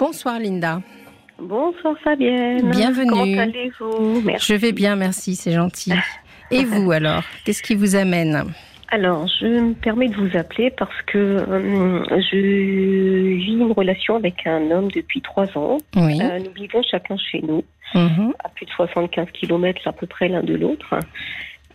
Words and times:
Bonsoir 0.00 0.38
Linda. 0.40 0.80
Bonsoir 1.38 1.94
Fabienne. 2.02 2.70
Bienvenue. 2.70 3.10
Comment 3.10 3.42
allez-vous? 3.42 4.22
Je 4.40 4.54
vais 4.54 4.72
bien, 4.72 4.96
merci, 4.96 5.36
c'est 5.36 5.52
gentil. 5.52 5.92
Et 6.50 6.64
vous 6.64 6.90
alors? 6.90 7.22
Qu'est-ce 7.44 7.62
qui 7.62 7.74
vous 7.74 7.96
amène? 7.96 8.44
Alors, 8.88 9.28
je 9.38 9.46
me 9.46 9.74
permets 9.74 10.08
de 10.08 10.14
vous 10.16 10.34
appeler 10.38 10.70
parce 10.70 11.02
que 11.06 11.18
euh, 11.18 12.02
je 12.08 13.36
vis 13.36 13.52
une 13.52 13.70
relation 13.72 14.16
avec 14.16 14.46
un 14.46 14.70
homme 14.70 14.90
depuis 14.90 15.20
trois 15.20 15.46
ans. 15.58 15.76
Oui. 15.96 16.18
Euh, 16.22 16.38
nous 16.38 16.50
vivons 16.56 16.82
chacun 16.90 17.18
chez 17.18 17.42
nous, 17.42 17.62
Mhm. 17.94 18.32
à 18.42 18.48
plus 18.48 18.64
de 18.64 18.70
75 18.70 19.26
km 19.32 19.86
à 19.86 19.92
peu 19.92 20.06
près 20.06 20.28
l'un 20.28 20.42
de 20.42 20.54
l'autre. 20.54 20.94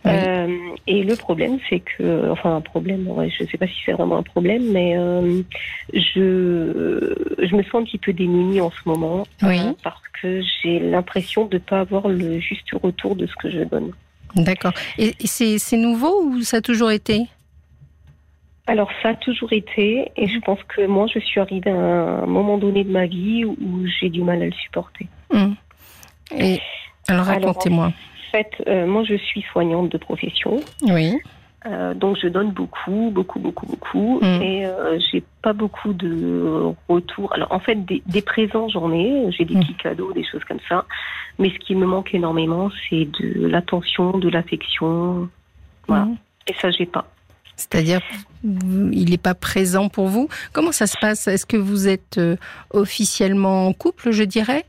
Oui. 0.06 0.12
Euh, 0.14 0.56
et 0.86 1.02
le 1.02 1.16
problème, 1.16 1.58
c'est 1.68 1.80
que, 1.80 2.30
enfin, 2.30 2.56
un 2.56 2.60
problème, 2.60 3.08
ouais, 3.08 3.28
je 3.28 3.42
ne 3.42 3.48
sais 3.48 3.58
pas 3.58 3.66
si 3.66 3.74
c'est 3.84 3.92
vraiment 3.92 4.18
un 4.18 4.22
problème, 4.22 4.70
mais 4.70 4.96
euh, 4.96 5.42
je, 5.92 7.14
je 7.42 7.56
me 7.56 7.62
sens 7.64 7.82
un 7.82 7.84
petit 7.84 7.98
peu 7.98 8.12
démunie 8.12 8.60
en 8.60 8.70
ce 8.70 8.88
moment 8.88 9.26
Oui. 9.42 9.58
euh, 9.58 9.72
parce 9.82 10.02
que 10.22 10.40
j'ai 10.62 10.78
l'impression 10.78 11.46
de 11.46 11.56
ne 11.56 11.60
pas 11.60 11.80
avoir 11.80 12.06
le 12.08 12.38
juste 12.38 12.70
retour 12.72 13.16
de 13.16 13.26
ce 13.26 13.34
que 13.34 13.50
je 13.50 13.64
donne. 13.64 13.90
D'accord. 14.36 14.72
Et, 14.96 15.14
et 15.18 15.26
c'est 15.26 15.76
nouveau 15.76 16.22
ou 16.22 16.42
ça 16.42 16.58
a 16.58 16.60
toujours 16.60 16.92
été? 16.92 17.26
Alors, 18.68 18.90
ça 19.02 19.10
a 19.10 19.14
toujours 19.14 19.52
été, 19.52 20.10
et 20.16 20.26
je 20.28 20.38
pense 20.40 20.58
que 20.64 20.86
moi, 20.86 21.06
je 21.12 21.20
suis 21.20 21.40
arrivée 21.40 21.70
à 21.70 22.22
un 22.22 22.26
moment 22.26 22.58
donné 22.58 22.84
de 22.84 22.90
ma 22.90 23.06
vie 23.06 23.44
où 23.44 23.56
j'ai 24.00 24.08
du 24.08 24.22
mal 24.22 24.42
à 24.42 24.46
le 24.46 24.52
supporter. 24.52 25.06
Mhm. 25.32 25.54
Et 26.36 26.60
alors 27.08 27.28
Alors, 27.28 27.48
racontez-moi. 27.48 27.92
En 28.26 28.30
fait, 28.32 28.50
euh, 28.66 28.86
moi, 28.86 29.04
je 29.04 29.14
suis 29.16 29.42
soignante 29.52 29.90
de 29.90 29.98
profession. 29.98 30.60
Oui. 30.82 31.16
Euh, 31.64 31.94
donc 31.94 32.16
je 32.22 32.28
donne 32.28 32.52
beaucoup, 32.52 33.10
beaucoup, 33.12 33.40
beaucoup, 33.40 33.66
beaucoup, 33.66 34.20
Mm. 34.22 34.42
et 34.42 34.66
euh, 34.66 35.00
j'ai 35.10 35.24
pas 35.42 35.52
beaucoup 35.52 35.92
de 35.92 36.72
retours. 36.88 37.32
Alors 37.32 37.50
en 37.50 37.58
fait, 37.58 37.84
des, 37.84 38.02
des 38.06 38.22
présents 38.22 38.68
j'en 38.68 38.92
ai, 38.92 39.32
j'ai 39.32 39.44
des 39.44 39.56
Mm. 39.56 39.60
petits 39.60 39.74
cadeaux, 39.74 40.12
des 40.12 40.22
choses 40.24 40.44
comme 40.44 40.60
ça. 40.68 40.84
Mais 41.40 41.50
ce 41.50 41.58
qui 41.58 41.74
me 41.74 41.84
manque 41.84 42.14
énormément, 42.14 42.70
c'est 42.88 43.06
de 43.20 43.48
l'attention, 43.48 44.16
de 44.18 44.28
l'affection. 44.28 45.28
Voilà. 45.88 46.04
Mhm. 46.04 46.16
Et 46.46 46.54
ça, 46.60 46.70
j'ai 46.70 46.86
pas. 46.86 47.04
C'est-à-dire, 47.56 48.00
il 48.44 49.10
n'est 49.10 49.18
pas 49.18 49.34
présent 49.34 49.88
pour 49.88 50.06
vous. 50.06 50.28
Comment 50.52 50.72
ça 50.72 50.86
se 50.86 50.96
passe? 51.00 51.26
Est-ce 51.26 51.46
que 51.46 51.56
vous 51.56 51.88
êtes 51.88 52.18
euh, 52.18 52.36
officiellement 52.70 53.66
en 53.66 53.72
couple, 53.72 54.12
je 54.12 54.22
dirais? 54.22 54.64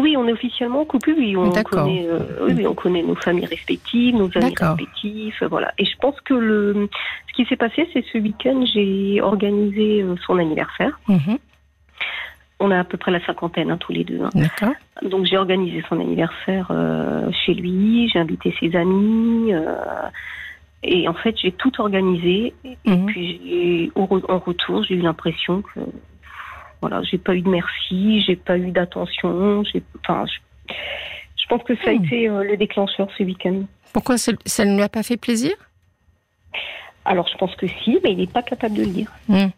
Oui, 0.00 0.16
on 0.16 0.26
est 0.26 0.32
officiellement 0.32 0.80
en 0.80 0.84
couple, 0.84 1.14
oui, 1.16 1.36
on 1.36 1.50
connaît, 1.62 2.06
euh, 2.08 2.18
oui, 2.56 2.66
on 2.66 2.74
connaît 2.74 3.02
nos 3.02 3.14
familles 3.14 3.46
respectives, 3.46 4.14
nos 4.16 4.28
amis 4.36 4.52
respectifs, 4.70 5.40
euh, 5.42 5.46
voilà. 5.48 5.72
Et 5.78 5.84
je 5.84 5.96
pense 5.98 6.20
que 6.22 6.34
le, 6.34 6.88
ce 7.28 7.34
qui 7.34 7.44
s'est 7.48 7.56
passé, 7.56 7.88
c'est 7.92 8.04
ce 8.12 8.18
week-end, 8.18 8.64
j'ai 8.66 9.20
organisé 9.20 10.02
euh, 10.02 10.16
son 10.26 10.38
anniversaire. 10.38 10.98
Mhm. 11.08 11.38
On 12.60 12.70
a 12.70 12.80
à 12.80 12.84
peu 12.84 12.96
près 12.96 13.10
la 13.12 13.24
cinquantaine, 13.24 13.70
hein, 13.70 13.76
tous 13.78 13.92
les 13.92 14.04
deux. 14.04 14.20
hein. 14.22 14.30
D'accord. 14.34 14.74
Donc 15.02 15.26
j'ai 15.26 15.36
organisé 15.36 15.84
son 15.88 16.00
anniversaire 16.00 16.68
euh, 16.70 17.30
chez 17.44 17.54
lui, 17.54 18.08
j'ai 18.12 18.18
invité 18.18 18.54
ses 18.58 18.74
amis, 18.76 19.52
euh, 19.52 19.74
et 20.82 21.06
en 21.08 21.14
fait 21.14 21.36
j'ai 21.40 21.52
tout 21.52 21.72
organisé. 21.80 22.52
Mhm. 22.84 23.06
Puis 23.06 23.40
j'ai- 23.44 23.92
au 23.94 24.06
re- 24.06 24.28
en 24.30 24.38
retour, 24.38 24.82
j'ai 24.84 24.94
eu 24.94 25.00
l'impression 25.02 25.62
que 25.62 25.80
voilà, 26.84 27.02
j'ai 27.02 27.16
pas 27.16 27.34
eu 27.34 27.40
de 27.40 27.48
merci, 27.48 28.20
j'ai 28.26 28.36
pas 28.36 28.58
eu 28.58 28.70
d'attention, 28.70 29.62
enfin, 30.00 30.26
je, 30.26 30.72
je 31.40 31.46
pense 31.48 31.62
que 31.62 31.74
ça 31.76 31.88
a 31.90 31.92
Hmm. 31.94 32.04
été 32.04 32.28
euh, 32.28 32.42
le 32.44 32.56
déclencheur 32.58 33.08
ce 33.16 33.22
week-end. 33.22 33.62
Pourquoi 33.94 34.18
ça, 34.18 34.32
ne 34.66 34.74
lui 34.76 34.82
a 34.82 34.90
pas 34.90 35.02
fait 35.02 35.16
plaisir? 35.16 35.54
Alors 37.06 37.26
je 37.28 37.36
pense 37.38 37.54
que 37.56 37.66
si, 37.66 37.98
mais 38.02 38.12
il 38.12 38.18
n'est 38.18 38.26
pas 38.26 38.42
capable 38.42 38.74
de 38.76 38.82
le 38.82 38.90
dire. 38.90 39.10
Mhm. 39.28 39.50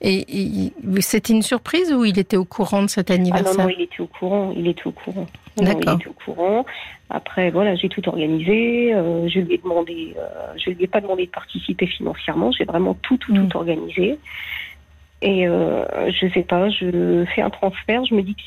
Et, 0.00 0.66
et 0.66 0.72
c'était 1.00 1.32
une 1.32 1.42
surprise 1.42 1.92
ou 1.92 2.04
il 2.04 2.18
était 2.18 2.36
au 2.36 2.44
courant 2.44 2.82
de 2.82 2.88
cet 2.88 3.10
Ah 3.10 3.14
non, 3.16 3.20
anniversaire? 3.20 3.64
non, 3.64 3.68
il 3.70 3.80
était 3.82 4.00
au 4.00 4.06
courant, 4.06 4.52
il 4.56 4.66
était 4.68 4.86
au 4.86 4.92
courant. 4.92 5.26
Non, 5.56 5.64
non, 5.64 5.72
D'accord. 5.74 5.94
il 5.94 6.00
était 6.02 6.08
au 6.08 6.12
courant. 6.24 6.64
Après, 7.10 7.50
voilà, 7.50 7.74
j'ai 7.76 7.88
tout 7.88 8.06
organisé. 8.08 8.94
euh, 8.94 9.28
je 9.28 9.40
lui 9.40 9.54
ai 9.54 9.58
demandé, 9.58 10.14
euh, 10.18 10.54
je 10.62 10.70
lui 10.70 10.84
ai 10.84 10.86
pas 10.86 11.00
demandé 11.00 11.26
de 11.26 11.30
participer 11.30 11.86
financièrement. 11.86 12.52
J'ai 12.52 12.64
vraiment 12.64 12.94
tout, 13.02 13.16
tout, 13.18 13.32
tout 13.34 13.56
organisé. 13.56 14.18
Et 15.22 15.48
euh, 15.48 15.84
je 16.10 16.28
sais 16.32 16.42
pas, 16.42 16.68
je 16.70 17.24
fais 17.34 17.42
un 17.42 17.50
transfert. 17.50 18.04
Je 18.04 18.14
me 18.14 18.22
dis 18.22 18.34
que 18.34 18.42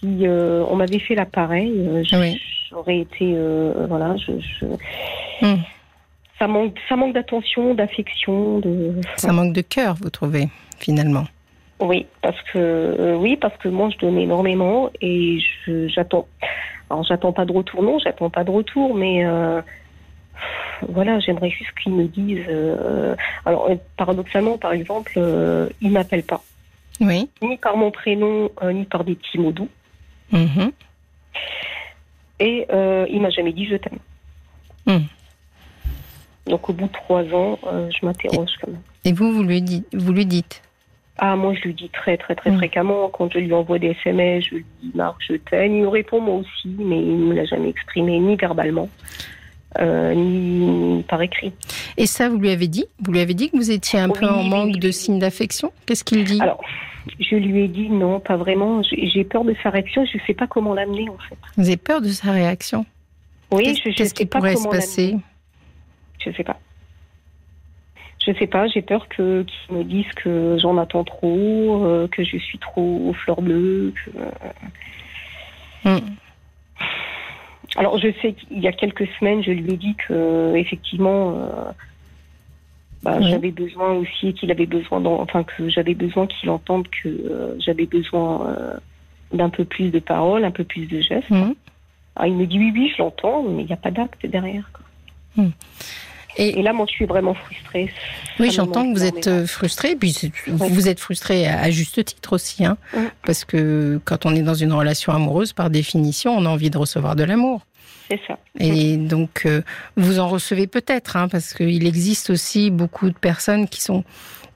si 0.00 0.26
euh, 0.26 0.64
on 0.70 0.76
m'avait 0.76 0.98
fait 0.98 1.14
l'appareil, 1.14 1.72
euh, 1.76 2.02
Oui. 2.14 2.40
j'aurais 2.70 3.00
été, 3.00 3.32
euh, 3.34 3.86
voilà, 3.88 4.16
je, 4.16 4.32
je- 4.40 4.66
Mm. 5.46 5.56
ça 6.38 6.46
manque, 6.46 6.76
ça 6.88 6.96
manque 6.96 7.14
d'attention, 7.14 7.74
d'affection, 7.74 8.58
de. 8.60 8.92
Ça 9.16 9.32
manque 9.32 9.52
de 9.54 9.60
cœur, 9.62 9.94
vous 10.00 10.10
trouvez, 10.10 10.48
finalement 10.78 11.24
Oui, 11.80 12.06
parce 12.22 12.40
que 12.52 12.58
euh, 12.58 13.16
oui, 13.16 13.36
parce 13.36 13.56
que 13.58 13.68
moi 13.68 13.88
je 13.90 13.98
donne 13.98 14.18
énormément 14.18 14.90
et 15.00 15.38
j'attends. 15.66 16.26
Alors 16.90 17.04
j'attends 17.04 17.32
pas 17.32 17.44
de 17.44 17.52
retour, 17.52 17.82
non, 17.82 17.98
j'attends 17.98 18.28
pas 18.30 18.44
de 18.44 18.50
retour, 18.50 18.94
mais 18.94 19.24
euh, 19.24 19.60
voilà, 20.88 21.18
j'aimerais 21.20 21.50
juste 21.50 21.70
qu'ils 21.82 21.92
me 21.92 22.04
disent. 22.04 22.44
euh, 22.48 23.14
alors 23.46 23.68
euh, 23.70 23.76
paradoxalement, 23.96 24.58
par 24.58 24.72
exemple, 24.72 25.12
euh, 25.16 25.68
il 25.80 25.90
m'appelle 25.92 26.22
pas 26.22 26.42
Oui. 27.00 27.28
ni 27.42 27.56
par 27.56 27.76
mon 27.76 27.90
prénom 27.90 28.50
euh, 28.62 28.72
ni 28.72 28.84
par 28.84 29.04
des 29.04 29.14
petits 29.14 29.38
mots 29.38 29.52
doux 29.52 29.68
Mhm. 30.32 30.70
et 32.38 32.66
il 33.10 33.20
m'a 33.20 33.30
jamais 33.30 33.52
dit 33.52 33.66
je 33.66 33.76
t'aime. 33.76 33.98
Hmm. 34.86 35.04
Donc 36.46 36.68
au 36.68 36.72
bout 36.72 36.86
de 36.86 36.92
trois 36.92 37.22
ans, 37.34 37.58
je 37.64 38.04
m'interroge 38.06 38.50
quand 38.60 38.70
même. 38.70 38.80
Et 39.04 39.12
vous, 39.12 39.32
vous 39.32 39.42
lui 39.42 39.60
dites, 39.62 39.86
vous 39.94 40.12
lui 40.12 40.26
dites? 40.26 40.62
Ah, 41.18 41.36
moi, 41.36 41.52
je 41.54 41.60
lui 41.62 41.74
dis 41.74 41.90
très, 41.90 42.16
très, 42.16 42.34
très 42.34 42.50
Mm. 42.50 42.56
fréquemment. 42.56 43.08
Quand 43.10 43.30
je 43.30 43.38
lui 43.38 43.52
envoie 43.52 43.78
des 43.78 43.88
SMS, 43.88 44.44
je 44.46 44.54
lui 44.54 44.64
dis 44.82 44.90
Marc, 44.94 45.16
je 45.28 45.34
t'aime. 45.34 45.76
Il 45.76 45.82
me 45.82 45.88
répond 45.88 46.18
moi 46.20 46.36
aussi, 46.36 46.68
mais 46.78 46.96
il 46.98 47.20
ne 47.20 47.26
me 47.26 47.34
l'a 47.34 47.44
jamais 47.44 47.68
exprimé, 47.68 48.18
ni 48.18 48.36
verbalement, 48.36 48.88
euh, 49.78 50.14
ni 50.14 51.02
par 51.04 51.22
écrit. 51.22 51.52
Et 51.96 52.06
ça, 52.06 52.28
vous 52.28 52.38
lui 52.38 52.50
avez 52.50 52.68
dit? 52.68 52.86
Vous 53.00 53.12
lui 53.12 53.20
avez 53.20 53.34
dit 53.34 53.50
que 53.50 53.56
vous 53.56 53.70
étiez 53.70 53.98
un 53.98 54.08
Oui, 54.10 54.18
peu 54.18 54.26
en 54.26 54.42
manque 54.42 54.74
oui, 54.74 54.78
de 54.80 54.90
signes 54.90 55.18
d'affection? 55.18 55.72
Qu'est-ce 55.86 56.04
qu'il 56.04 56.24
dit? 56.24 56.40
Alors, 56.40 56.60
je 57.18 57.36
lui 57.36 57.64
ai 57.64 57.68
dit 57.68 57.88
non, 57.88 58.20
pas 58.20 58.36
vraiment. 58.36 58.82
J'ai 58.82 59.24
peur 59.24 59.44
de 59.44 59.54
sa 59.62 59.70
réaction. 59.70 60.04
Je 60.04 60.18
ne 60.18 60.22
sais 60.26 60.34
pas 60.34 60.46
comment 60.46 60.74
l'amener, 60.74 61.08
en 61.08 61.18
fait. 61.28 61.36
Vous 61.56 61.66
avez 61.66 61.76
peur 61.76 62.00
de 62.00 62.08
sa 62.08 62.32
réaction? 62.32 62.84
Oui, 63.52 63.64
je 63.82 63.88
ne 63.88 63.94
qu'est-ce 63.94 64.10
sais 64.10 64.14
qui 64.14 64.26
pas 64.26 64.38
pourrait 64.38 64.56
se 64.56 64.68
passer? 64.68 65.16
Je 66.22 66.30
ne 66.30 66.34
sais 66.34 66.44
pas. 66.44 66.58
Je 68.26 68.32
sais 68.38 68.46
pas, 68.46 68.66
j'ai 68.68 68.82
peur 68.82 69.08
que 69.08 69.44
qu'ils 69.44 69.76
me 69.78 69.82
disent 69.82 70.12
que 70.14 70.58
j'en 70.60 70.76
attends 70.76 71.04
trop, 71.04 71.84
euh, 71.86 72.06
que 72.08 72.22
je 72.22 72.36
suis 72.36 72.58
trop 72.58 73.08
aux 73.08 73.14
fleurs 73.14 73.40
bleues. 73.40 73.94
que- 74.04 74.10
Hmm. 75.88 75.98
Alors 77.76 77.98
je 77.98 78.08
sais 78.20 78.32
qu'il 78.32 78.58
y 78.60 78.66
a 78.68 78.72
quelques 78.72 79.06
semaines, 79.18 79.42
je 79.42 79.52
lui 79.52 79.72
ai 79.72 79.76
dit 79.76 79.94
que 80.08 80.54
effectivement, 80.56 81.34
euh, 81.36 81.72
bah, 83.02 83.16
Oui. 83.20 83.30
j'avais 83.30 83.50
besoin 83.52 83.92
aussi 83.92 84.34
qu'il 84.34 84.50
avait 84.50 84.66
besoin, 84.66 85.02
enfin 85.04 85.44
que 85.44 85.68
j'avais 85.68 85.94
besoin 85.94 86.26
qu'il 86.26 86.50
entende 86.50 86.88
que 86.88 87.08
euh, 87.08 87.54
j'avais 87.58 87.86
besoin 87.86 88.46
euh, 88.48 88.76
d'un 89.32 89.48
peu 89.50 89.64
plus 89.64 89.90
de 89.90 90.00
paroles, 90.00 90.44
un 90.44 90.50
peu 90.50 90.64
plus 90.64 90.86
de 90.86 91.00
gestes. 91.00 91.30
Hmm. 91.30 91.52
Alors, 92.16 92.26
il 92.26 92.34
me 92.34 92.46
dit 92.46 92.58
oui, 92.58 92.72
oui, 92.74 92.92
je 92.94 93.02
l'entends, 93.02 93.44
mais 93.44 93.62
il 93.62 93.66
n'y 93.66 93.72
a 93.72 93.76
pas 93.76 93.92
d'acte 93.92 94.26
derrière. 94.26 94.68
quoi. 94.72 95.44
Et, 96.36 96.58
Et 96.58 96.62
là, 96.62 96.72
moi, 96.72 96.86
je 96.88 96.94
suis 96.94 97.04
vraiment 97.06 97.34
frustrée. 97.34 97.90
oui, 98.38 98.50
j'entends 98.50 98.90
que 98.92 98.98
vous 98.98 99.04
êtes 99.04 99.26
euh, 99.26 99.46
frustré. 99.46 99.96
Puis 99.96 100.32
vous 100.46 100.64
Oui. 100.64 100.72
vous 100.72 100.88
êtes 100.88 101.00
frustré 101.00 101.46
à, 101.46 101.70
juste 101.70 102.04
titre 102.04 102.32
aussi, 102.34 102.64
hein, 102.64 102.76
parce 103.24 103.44
que 103.44 104.00
quand 104.04 104.26
on 104.26 104.34
est 104.34 104.42
dans 104.42 104.54
une 104.54 104.72
relation 104.72 105.12
amoureuse, 105.12 105.52
par 105.52 105.70
définition, 105.70 106.36
on 106.36 106.46
a 106.46 106.48
envie 106.48 106.70
de 106.70 106.78
recevoir 106.78 107.16
de 107.16 107.24
l'amour. 107.24 107.66
C'est 108.10 108.20
ça. 108.26 108.38
Et 108.58 108.96
donc, 108.96 109.42
euh, 109.46 109.62
vous 109.96 110.18
en 110.18 110.28
recevez 110.28 110.66
peut-être, 110.66 111.16
hein, 111.16 111.28
parce 111.28 111.54
qu'il 111.54 111.86
existe 111.86 112.30
aussi 112.30 112.70
beaucoup 112.70 113.08
de 113.08 113.14
personnes 113.16 113.68
qui 113.68 113.80
sont 113.82 114.04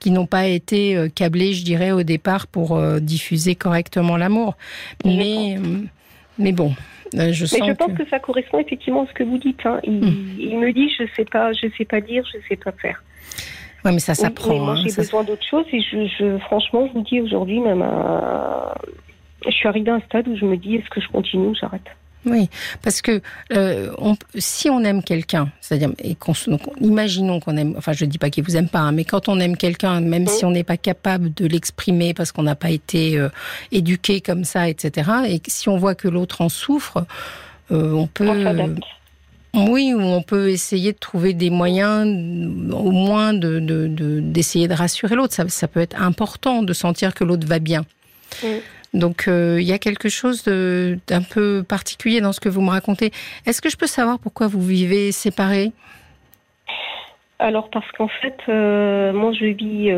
qui 0.00 0.10
n'ont 0.10 0.26
pas 0.26 0.46
été 0.46 0.96
euh, 0.96 1.08
câblées, 1.08 1.54
je 1.54 1.64
dirais, 1.64 1.90
au 1.90 2.02
départ 2.02 2.46
pour 2.46 2.76
euh, 2.76 3.00
diffuser 3.00 3.54
correctement 3.54 4.18
l'amour. 4.18 4.54
Mais, 5.02 5.56
euh, 5.56 5.78
mais 6.38 6.52
bon, 6.52 6.74
euh, 7.14 7.32
je 7.32 7.42
Mais 7.42 7.46
sens 7.46 7.68
je 7.68 7.72
pense 7.72 7.92
que... 7.92 8.02
que... 8.02 8.08
ça 8.08 8.18
correspond 8.18 8.58
effectivement 8.58 9.04
à 9.04 9.06
ce 9.06 9.12
que 9.12 9.22
vous 9.24 9.38
dites. 9.38 9.64
hein. 9.66 9.80
Il, 9.84 10.00
Mm. 10.00 10.36
il 10.38 10.58
me 10.58 10.72
dit, 10.72 10.88
je 10.90 11.04
sais 11.16 11.24
pas, 11.24 11.52
je 11.52 11.66
sais 11.78 11.84
pas 11.84 12.00
dire, 12.00 12.24
je 12.32 12.38
sais 12.48 12.56
pas 12.56 12.72
faire. 12.72 13.02
Ouais, 13.84 13.92
mais 13.92 13.98
ça 13.98 14.12
Oui, 14.12 14.18
s'apprend. 14.18 14.54
mais 14.54 14.58
moi, 14.60 14.72
hein, 14.72 14.82
j'ai 14.86 14.94
besoin 14.96 15.24
d'autre 15.24 15.44
chose 15.48 15.66
et 15.72 15.80
je, 15.80 16.06
je, 16.18 16.38
franchement, 16.38 16.86
je 16.88 16.92
vous 16.94 17.02
dis 17.02 17.20
aujourd'hui, 17.20 17.60
même, 17.60 17.82
à- 17.82 18.74
je 19.46 19.50
suis 19.50 19.68
arrivée 19.68 19.90
à 19.90 19.94
un 19.96 20.00
stade 20.00 20.26
où 20.28 20.36
je 20.36 20.44
me 20.46 20.56
dis, 20.56 20.76
est-ce 20.76 20.88
que 20.88 21.00
je 21.02 21.08
continue 21.08 21.48
ou 21.48 21.54
j'arrête? 21.54 21.86
Oui, 22.26 22.48
parce 22.82 23.02
que 23.02 23.20
euh, 23.52 23.90
on- 23.98 24.16
si 24.38 24.70
on 24.70 24.82
aime 24.84 25.02
quelqu'un, 25.02 25.50
c'est-à-dire, 25.60 25.90
et 25.98 26.14
qu'on, 26.14 26.32
se- 26.34 26.48
donc, 26.50 26.62
imaginons 26.80 27.38
qu'on 27.40 27.56
aime, 27.56 27.74
enfin 27.76 27.92
je 27.92 28.04
dis 28.06 28.18
pas 28.18 28.30
qu'il 28.30 28.44
vous 28.44 28.56
aime 28.56 28.68
pas, 28.68 28.78
hein, 28.80 28.92
mais 28.92 29.04
quand 29.04 29.28
on 29.28 29.38
aime 29.40 29.56
quelqu'un, 29.56 30.00
même 30.00 30.26
si 30.26 30.44
on 30.44 30.50
n'est 30.50 30.64
pas 30.64 30.76
capable 30.78 31.34
de 31.34 31.46
l'exprimer 31.46 32.14
parce 32.14 32.32
qu'on 32.32 32.44
n'a 32.44 32.54
pas 32.56 32.70
été 32.70 33.18
euh, 33.18 33.28
éduqué 33.72 34.20
comme 34.20 34.44
ça, 34.44 34.68
etc., 34.68 35.10
et 35.28 35.40
si 35.46 35.68
on 35.68 35.76
voit 35.76 35.94
que 35.94 36.08
l'autre 36.08 36.40
en 36.40 36.48
souffre, 36.48 37.04
euh, 37.70 37.92
on 37.92 38.06
peut, 38.06 38.26
On 39.56 39.70
oui, 39.70 39.94
ou 39.94 40.00
on 40.00 40.20
peut 40.22 40.50
essayer 40.50 40.92
de 40.92 40.98
trouver 40.98 41.32
des 41.32 41.48
moyens, 41.50 42.04
au 42.72 42.90
moins 42.90 43.32
de, 43.34 43.60
de- 43.60 43.86
de- 43.86 44.18
d'essayer 44.20 44.66
de 44.66 44.74
rassurer 44.74 45.14
l'autre. 45.14 45.32
Ça, 45.34 45.48
ça 45.48 45.68
peut 45.68 45.78
être 45.80 46.00
important 46.02 46.62
de 46.64 46.72
sentir 46.72 47.14
que 47.14 47.22
l'autre 47.22 47.46
va 47.46 47.60
bien. 47.60 47.84
Mm. 48.42 48.46
Donc 48.94 49.24
il 49.26 49.62
y 49.62 49.72
a 49.72 49.78
quelque 49.78 50.08
chose 50.08 50.44
d'un 50.44 51.22
peu 51.22 51.64
particulier 51.68 52.20
dans 52.20 52.32
ce 52.32 52.40
que 52.40 52.48
vous 52.48 52.62
me 52.62 52.70
racontez. 52.70 53.10
Est-ce 53.44 53.60
que 53.60 53.68
je 53.68 53.76
peux 53.76 53.86
savoir 53.86 54.18
pourquoi 54.18 54.46
vous 54.46 54.62
vivez 54.62 55.12
séparés? 55.12 55.72
Alors 57.40 57.68
parce 57.70 57.90
qu'en 57.92 58.08
fait, 58.08 58.38
moi 58.48 59.32
je 59.32 59.46
vis, 59.46 59.92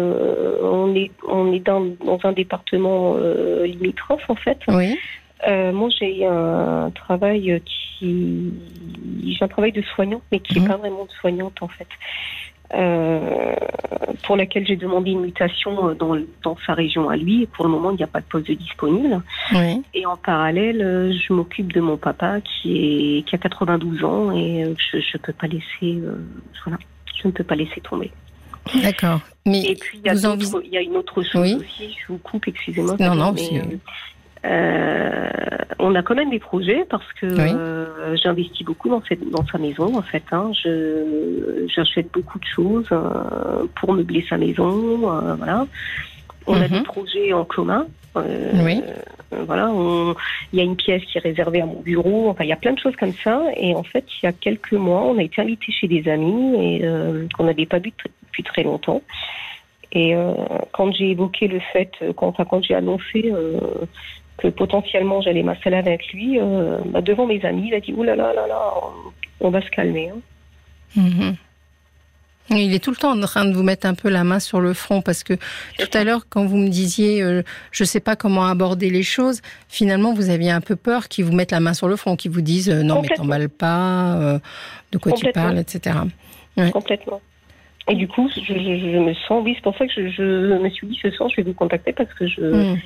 on 0.62 0.94
est 0.94 1.10
on 1.28 1.52
est 1.52 1.60
dans, 1.60 1.84
dans 2.04 2.18
un 2.24 2.32
département 2.32 3.16
limitrophe 3.64 4.28
en 4.28 4.36
fait. 4.36 4.58
Oui. 4.68 4.96
Euh, 5.46 5.72
moi, 5.72 5.88
j'ai 5.98 6.24
un 6.24 6.90
travail 6.94 7.60
qui. 7.64 8.52
J'ai 9.24 9.44
un 9.44 9.48
travail 9.48 9.72
de 9.72 9.82
soignante, 9.82 10.22
mais 10.32 10.40
qui 10.40 10.54
n'est 10.54 10.60
mhm. 10.60 10.68
pas 10.68 10.76
vraiment 10.76 11.04
de 11.04 11.10
soignante, 11.12 11.62
en 11.62 11.68
fait. 11.68 11.88
Euh, 12.74 13.54
pour 14.22 14.36
laquelle 14.36 14.66
j'ai 14.66 14.76
demandé 14.76 15.12
une 15.12 15.20
mutation 15.20 15.94
dans, 15.94 16.16
dans, 16.42 16.56
sa 16.66 16.74
région 16.74 17.08
à 17.08 17.16
lui. 17.16 17.46
Pour 17.46 17.64
le 17.64 17.70
moment, 17.70 17.90
il 17.90 17.96
n'y 17.96 18.02
a 18.02 18.08
pas 18.08 18.20
de 18.20 18.26
poste 18.26 18.50
disponible. 18.50 19.20
Oui. 19.52 19.82
Et 19.94 20.06
en 20.06 20.16
parallèle, 20.16 21.12
je 21.12 21.32
m'occupe 21.32 21.72
de 21.72 21.80
mon 21.80 21.96
papa 21.96 22.40
qui, 22.40 23.18
est, 23.18 23.22
qui 23.22 23.34
a 23.34 23.38
92 23.38 24.04
ans 24.04 24.32
et 24.32 24.74
je 24.92 24.96
ne 24.96 25.18
peux 25.18 25.32
pas 25.32 25.46
laisser. 25.46 25.64
Euh, 25.82 26.24
voilà, 26.64 26.78
je 27.20 27.28
ne 27.28 27.32
peux 27.32 27.44
pas 27.44 27.54
laisser 27.54 27.80
tomber. 27.80 28.10
D'accord. 28.82 29.20
Mais 29.44 29.62
et 29.62 29.76
puis, 29.76 30.00
il 30.04 30.10
y, 30.10 30.14
y, 30.72 30.76
a 30.76 30.80
une 30.80 30.96
autre 30.96 31.22
chose 31.22 31.54
aussi. 31.54 31.96
Je 32.00 32.12
vous 32.12 32.18
coupe, 32.18 32.48
excusez-moi. 32.48 32.96
Non, 32.98 33.14
non, 33.14 33.34
euh, 34.44 35.28
on 35.78 35.94
a 35.94 36.02
quand 36.02 36.14
même 36.14 36.30
des 36.30 36.38
projets 36.38 36.84
parce 36.88 37.10
que 37.14 37.26
euh, 37.26 38.16
j'investis 38.16 38.64
beaucoup 38.64 38.88
dans, 38.88 39.02
cette, 39.08 39.28
dans 39.30 39.44
sa 39.46 39.58
maison 39.58 39.96
en 39.96 40.02
fait. 40.02 40.22
Hein. 40.32 40.52
j'achète 41.74 42.12
beaucoup 42.12 42.38
de 42.38 42.44
choses 42.44 42.86
euh, 42.92 43.64
pour 43.80 43.92
meubler 43.92 44.24
sa 44.28 44.36
maison. 44.36 44.98
voilà. 45.38 45.66
On 46.46 46.54
a 46.60 46.68
des 46.68 46.78
mhm. 46.78 46.84
projets 46.84 47.32
en 47.32 47.44
commun. 47.44 47.86
oui. 48.14 48.82
Voilà, 49.32 49.72
il 50.52 50.58
y 50.58 50.60
a 50.60 50.64
une 50.64 50.76
pièce 50.76 51.02
qui 51.04 51.18
est 51.18 51.20
réservée 51.20 51.60
à 51.60 51.66
mon 51.66 51.80
bureau. 51.80 52.30
Enfin, 52.30 52.44
il 52.44 52.48
y 52.48 52.52
a 52.52 52.56
plein 52.56 52.72
de 52.72 52.78
choses 52.78 52.94
comme 52.94 53.12
ça. 53.24 53.42
Et 53.56 53.74
en 53.74 53.82
fait, 53.82 54.04
il 54.22 54.26
y 54.26 54.28
a 54.28 54.32
quelques 54.32 54.72
mois, 54.72 55.02
on 55.02 55.18
a 55.18 55.22
été 55.24 55.42
invité 55.42 55.72
chez 55.72 55.88
des 55.88 56.08
amis 56.08 56.54
et 56.54 56.84
qu'on 57.36 57.42
n'avait 57.42 57.66
pas 57.66 57.80
vu 57.80 57.92
depuis 58.22 58.44
très 58.44 58.62
longtemps. 58.62 59.02
Et 59.90 60.14
quand 60.70 60.92
j'ai 60.92 61.10
évoqué 61.10 61.48
le 61.48 61.58
fait, 61.58 61.90
quand, 62.14 62.28
enfin, 62.28 62.44
quand 62.44 62.62
j'ai 62.62 62.76
annoncé 62.76 63.32
que 64.38 64.48
potentiellement 64.48 65.20
j'allais 65.20 65.42
m'installer 65.42 65.76
avec 65.76 66.12
lui, 66.12 66.38
euh, 66.38 66.78
bah, 66.86 67.00
devant 67.00 67.26
mes 67.26 67.44
amis, 67.44 67.68
il 67.68 67.74
a 67.74 67.80
dit 67.80 67.92
Ouh 67.92 68.02
là 68.02 68.16
là 68.16 68.32
là 68.32 68.46
là, 68.46 68.72
on 69.40 69.50
va 69.50 69.60
se 69.60 69.70
calmer. 69.70 70.10
Hein. 70.10 70.20
Mhm. 70.96 71.36
Il 72.50 72.72
est 72.72 72.78
tout 72.78 72.90
le 72.90 72.96
temps 72.96 73.10
en 73.10 73.20
train 73.22 73.44
de 73.44 73.52
vous 73.52 73.64
mettre 73.64 73.88
un 73.88 73.94
peu 73.94 74.08
la 74.08 74.22
main 74.22 74.38
sur 74.38 74.60
le 74.60 74.72
front 74.72 75.02
parce 75.02 75.24
que 75.24 75.34
tout 75.78 75.88
à 75.92 76.04
l'heure, 76.04 76.26
quand 76.28 76.44
vous 76.44 76.58
me 76.58 76.68
disiez 76.68 77.20
euh, 77.20 77.42
je 77.72 77.82
ne 77.82 77.86
sais 77.86 77.98
pas 77.98 78.14
comment 78.14 78.46
aborder 78.46 78.88
les 78.88 79.02
choses, 79.02 79.42
finalement 79.68 80.14
vous 80.14 80.30
aviez 80.30 80.52
un 80.52 80.60
peu 80.60 80.76
peur 80.76 81.08
qu'ils 81.08 81.24
vous 81.24 81.32
mettent 81.32 81.50
la 81.50 81.58
main 81.58 81.74
sur 81.74 81.88
le 81.88 81.96
front, 81.96 82.14
qu'ils 82.14 82.30
vous 82.30 82.42
disent 82.42 82.70
euh, 82.70 82.84
non 82.84 83.02
mais 83.02 83.08
t'emballes 83.08 83.48
pas, 83.48 84.40
de 84.92 84.98
quoi 84.98 85.12
tu 85.12 85.26
parles, 85.32 85.58
etc. 85.58 85.96
Complètement. 86.72 87.20
Et 87.88 87.94
du 87.94 88.08
coup, 88.08 88.28
je, 88.34 88.98
me 88.98 89.14
sens, 89.14 89.42
oui, 89.44 89.52
c'est 89.54 89.62
pour 89.62 89.76
ça 89.76 89.86
que 89.86 90.10
je, 90.10 90.58
me 90.58 90.68
suis 90.70 90.86
dit 90.88 90.98
ce 91.00 91.10
soir 91.10 91.28
je 91.30 91.36
vais 91.36 91.42
vous 91.44 91.54
contacter 91.54 91.92
parce 91.92 92.12
que 92.14 92.26
je. 92.26 92.40
Hmm. 92.40 92.76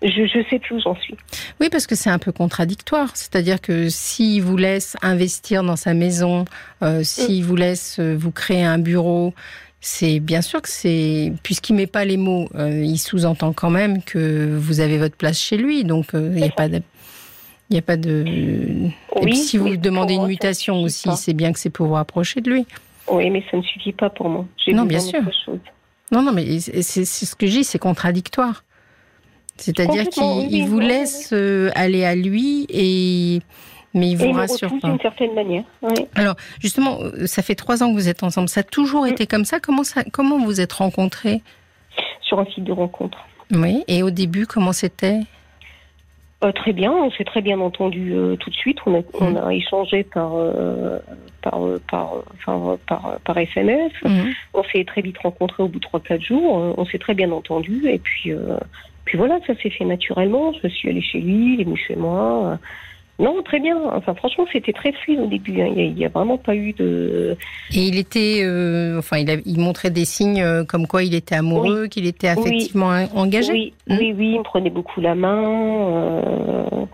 Je 0.00 0.38
ne 0.38 0.44
sais 0.44 0.58
plus 0.60 0.76
où 0.76 0.80
j'en 0.80 0.94
suis. 0.94 1.16
Oui, 1.60 1.68
parce 1.70 1.86
que 1.86 1.96
c'est 1.96 2.10
un 2.10 2.18
peu 2.18 2.30
contradictoire. 2.30 3.16
C'est-à-dire 3.16 3.60
que 3.60 3.88
s'il 3.88 4.42
vous 4.42 4.56
laisse 4.56 4.96
investir 5.02 5.64
dans 5.64 5.76
sa 5.76 5.92
maison, 5.92 6.44
euh, 6.82 7.02
s'il 7.02 7.44
vous 7.44 7.56
laisse 7.56 7.98
euh, 7.98 8.14
vous 8.16 8.30
créer 8.30 8.64
un 8.64 8.78
bureau, 8.78 9.34
c'est 9.80 10.20
bien 10.20 10.40
sûr 10.40 10.62
que 10.62 10.68
c'est 10.68 11.32
puisqu'il 11.42 11.74
met 11.74 11.88
pas 11.88 12.04
les 12.04 12.16
mots, 12.16 12.48
euh, 12.54 12.82
il 12.84 12.98
sous-entend 12.98 13.52
quand 13.52 13.70
même 13.70 14.02
que 14.02 14.56
vous 14.56 14.78
avez 14.78 14.98
votre 14.98 15.16
place 15.16 15.40
chez 15.40 15.56
lui. 15.56 15.82
Donc 15.82 16.10
il 16.14 16.30
n'y 16.30 16.44
a 16.44 16.50
pas 16.50 16.68
de 16.68 16.80
il 17.70 17.74
n'y 17.74 17.78
a 17.78 17.82
pas 17.82 17.96
de. 17.96 18.24
Et 18.26 19.20
puis 19.20 19.36
si 19.36 19.58
vous 19.58 19.76
demandez 19.76 20.14
une 20.14 20.26
mutation 20.26 20.82
aussi, 20.82 21.08
c'est 21.16 21.34
bien 21.34 21.52
que 21.52 21.58
c'est 21.58 21.70
pour 21.70 21.86
vous 21.88 21.94
rapprocher 21.94 22.40
de 22.40 22.50
lui. 22.50 22.66
Oui, 23.10 23.30
mais 23.30 23.42
ça 23.50 23.56
ne 23.56 23.62
suffit 23.62 23.92
pas 23.92 24.10
pour 24.10 24.28
moi. 24.28 24.46
Non, 24.68 24.84
bien 24.84 25.00
sûr. 25.00 25.20
Non, 26.10 26.22
non, 26.22 26.32
mais 26.32 26.60
c'est 26.60 27.04
ce 27.04 27.34
que 27.34 27.46
je 27.46 27.52
dis, 27.52 27.64
c'est 27.64 27.78
contradictoire. 27.78 28.62
C'est-à-dire 29.58 30.08
qu'il 30.08 30.64
vous 30.64 30.80
laisse 30.80 31.30
euh, 31.32 31.70
aller 31.74 32.04
à 32.04 32.14
lui 32.14 32.66
et 32.70 33.40
mais 33.94 34.10
il 34.10 34.16
vous 34.16 34.32
rassure 34.32 34.70
pas. 34.80 34.88
d'une 34.88 35.00
certaine 35.00 35.34
manière. 35.34 35.64
Alors 36.14 36.36
justement, 36.60 36.98
euh, 37.00 37.26
ça 37.26 37.42
fait 37.42 37.54
trois 37.54 37.82
ans 37.82 37.88
que 37.90 37.94
vous 37.94 38.08
êtes 38.08 38.22
ensemble. 38.22 38.48
Ça 38.48 38.60
a 38.60 38.64
toujours 38.64 39.04
mm. 39.04 39.08
été 39.08 39.26
comme 39.26 39.44
ça. 39.44 39.60
Comment 39.60 39.82
ça, 39.82 40.04
comment 40.12 40.38
vous 40.38 40.60
êtes 40.60 40.72
rencontrés? 40.72 41.42
Sur 42.22 42.38
un 42.38 42.44
site 42.46 42.64
de 42.64 42.72
rencontre. 42.72 43.18
Oui. 43.50 43.82
Et 43.88 44.02
au 44.02 44.10
début, 44.10 44.46
comment 44.46 44.72
c'était? 44.72 45.20
Euh, 46.44 46.52
Très 46.52 46.72
bien. 46.72 46.92
On 46.92 47.10
s'est 47.10 47.24
très 47.24 47.40
bien 47.40 47.58
entendu 47.58 48.14
tout 48.38 48.50
de 48.50 48.54
suite. 48.54 48.78
On 48.84 48.94
a, 48.94 49.00
mm. 49.00 49.50
échangé 49.50 50.04
par 50.04 50.32
par 51.42 51.60
par, 51.90 52.12
enfin, 52.34 52.78
par, 52.86 53.18
par 53.24 53.38
SMS. 53.38 53.92
Mm. 54.04 54.30
On 54.54 54.62
s'est 54.64 54.84
très 54.84 55.00
vite 55.00 55.18
rencontrés 55.18 55.62
au 55.62 55.68
bout 55.68 55.78
de 55.78 55.84
trois 55.84 56.00
quatre 56.00 56.22
jours. 56.22 56.74
On 56.76 56.84
s'est 56.84 56.98
très 56.98 57.14
bien 57.14 57.32
entendu 57.32 57.88
et 57.88 57.98
puis 57.98 58.32
puis 59.08 59.16
voilà, 59.16 59.38
ça 59.46 59.54
s'est 59.62 59.70
fait 59.70 59.86
naturellement. 59.86 60.52
Je 60.62 60.68
suis 60.68 60.90
allée 60.90 61.00
chez 61.00 61.18
lui, 61.18 61.54
il 61.54 61.62
est 61.62 61.64
venu 61.64 61.78
chez 61.78 61.96
moi. 61.96 62.58
Non, 63.18 63.42
très 63.42 63.58
bien. 63.58 63.74
Enfin, 63.94 64.14
franchement, 64.14 64.44
c'était 64.52 64.74
très 64.74 64.92
fluide 64.92 65.20
au 65.20 65.26
début. 65.26 65.62
Hein. 65.62 65.72
Il 65.74 65.94
n'y 65.94 66.04
a, 66.04 66.10
vraiment 66.10 66.36
pas 66.36 66.54
eu 66.54 66.74
de. 66.74 67.34
Et 67.72 67.84
il 67.84 67.96
était, 67.96 68.42
euh, 68.42 68.98
enfin, 68.98 69.16
il, 69.16 69.42
il, 69.46 69.58
montrait 69.60 69.88
des 69.88 70.04
signes 70.04 70.42
euh, 70.42 70.62
comme 70.62 70.86
quoi 70.86 71.02
il 71.04 71.14
était 71.14 71.36
amoureux, 71.36 71.86
qu'il 71.86 72.04
était 72.04 72.28
affectivement 72.28 72.90
engagé. 73.14 73.50
Oui, 73.50 73.72
oui, 73.88 74.14
oui, 74.14 74.32
il 74.34 74.38
me 74.40 74.42
prenait 74.42 74.68
beaucoup 74.68 75.00
la 75.00 75.14
main. 75.14 75.42
Euh, 75.42 76.84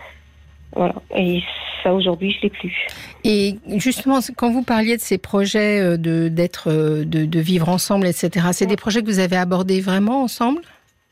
voilà. 0.77 0.95
Et 1.17 1.43
ça, 1.83 1.93
aujourd'hui, 1.93 2.31
je 2.31 2.43
l'ai 2.43 2.51
plus. 2.51 2.77
Et 3.25 3.57
justement, 3.79 4.21
quand 4.37 4.53
vous 4.53 4.63
parliez 4.63 4.97
de 4.97 5.03
ces 5.03 5.19
projets 5.19 5.99
de 5.99 6.29
d'être, 6.29 6.71
de, 6.71 7.25
de, 7.25 7.41
vivre 7.41 7.69
ensemble, 7.69 8.07
etc., 8.07 8.47
c'est 8.53 8.67
des 8.67 8.77
projets 8.77 9.03
que 9.03 9.07
vous 9.07 9.19
avez 9.19 9.37
abordés 9.37 9.81
vraiment 9.81 10.23
ensemble? 10.23 10.63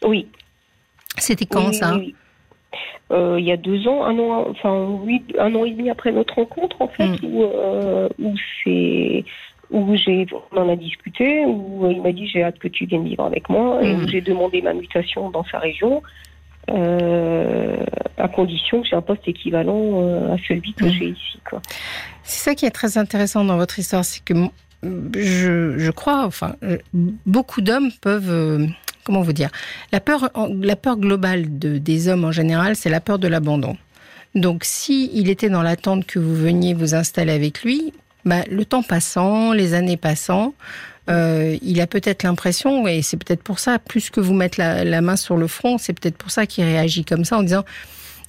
Oui. 0.06 0.28
C'était 1.18 1.46
quand 1.46 1.72
ça? 1.72 1.98
euh, 3.12 3.38
il 3.38 3.44
y 3.44 3.52
a 3.52 3.56
deux 3.56 3.86
ans, 3.88 4.04
un 4.04 4.18
an, 4.18 4.46
enfin 4.48 4.74
oui, 5.04 5.22
un 5.38 5.54
an 5.54 5.64
et 5.64 5.70
demi 5.70 5.90
après 5.90 6.12
notre 6.12 6.34
rencontre 6.34 6.80
en 6.80 6.88
fait, 6.88 7.08
hmm. 7.08 7.18
où, 7.24 7.44
euh, 7.44 8.08
où 8.18 8.34
c'est 8.64 9.24
où 9.70 9.96
j'ai 9.96 10.26
on 10.52 10.58
en 10.58 10.68
a 10.68 10.76
discuté, 10.76 11.44
où 11.46 11.90
il 11.90 12.00
m'a 12.02 12.12
dit 12.12 12.26
j'ai 12.26 12.42
hâte 12.42 12.58
que 12.58 12.68
tu 12.68 12.86
viennes 12.86 13.04
vivre 13.04 13.24
avec 13.24 13.48
moi, 13.48 13.82
et 13.82 13.92
où 13.92 13.98
hmm. 13.98 14.08
j'ai 14.08 14.20
demandé 14.20 14.62
ma 14.62 14.72
mutation 14.72 15.30
dans 15.30 15.44
sa 15.44 15.58
région, 15.58 16.02
euh, 16.70 17.76
à 18.16 18.28
condition 18.28 18.80
que 18.80 18.88
j'ai 18.88 18.96
un 18.96 19.02
poste 19.02 19.26
équivalent 19.26 20.32
à 20.32 20.36
celui 20.48 20.72
que 20.72 20.86
hmm. 20.86 20.90
j'ai 20.90 21.08
ici. 21.08 21.38
C'est 22.22 22.50
ça 22.50 22.54
qui 22.54 22.64
est 22.64 22.70
très 22.70 22.96
intéressant 22.96 23.44
dans 23.44 23.56
votre 23.56 23.78
histoire, 23.78 24.04
c'est 24.04 24.24
que 24.24 24.32
je, 24.82 25.78
je 25.78 25.90
crois, 25.90 26.24
enfin, 26.24 26.54
beaucoup 27.26 27.60
d'hommes 27.60 27.90
peuvent 28.00 28.68
comment 29.04 29.22
vous 29.22 29.32
dire? 29.32 29.50
La 29.92 30.00
peur, 30.00 30.30
la 30.60 30.76
peur 30.76 30.96
globale 30.96 31.58
de, 31.58 31.78
des 31.78 32.08
hommes 32.08 32.24
en 32.24 32.32
général, 32.32 32.76
c'est 32.76 32.90
la 32.90 33.00
peur 33.00 33.18
de 33.18 33.28
l'abandon. 33.28 33.76
Donc, 34.34 34.64
si 34.64 35.10
il 35.12 35.28
était 35.28 35.50
dans 35.50 35.62
l'attente 35.62 36.06
que 36.06 36.18
vous 36.18 36.34
veniez 36.34 36.74
vous 36.74 36.94
installer 36.94 37.32
avec 37.32 37.62
lui, 37.62 37.92
bah, 38.24 38.42
le 38.50 38.64
temps 38.64 38.82
passant, 38.82 39.52
les 39.52 39.74
années 39.74 39.96
passant, 39.96 40.54
euh, 41.10 41.58
il 41.62 41.80
a 41.80 41.86
peut-être 41.86 42.22
l'impression, 42.22 42.86
et 42.86 43.02
c'est 43.02 43.16
peut-être 43.16 43.42
pour 43.42 43.58
ça, 43.58 43.78
plus 43.78 44.10
que 44.10 44.20
vous 44.20 44.34
mettre 44.34 44.58
la, 44.58 45.00
main 45.00 45.16
sur 45.16 45.36
le 45.36 45.48
front, 45.48 45.76
c'est 45.78 45.92
peut-être 45.92 46.16
pour 46.16 46.30
ça 46.30 46.46
qu'il 46.46 46.64
réagit 46.64 47.04
comme 47.04 47.24
ça 47.24 47.38
en 47.38 47.42
disant, 47.42 47.64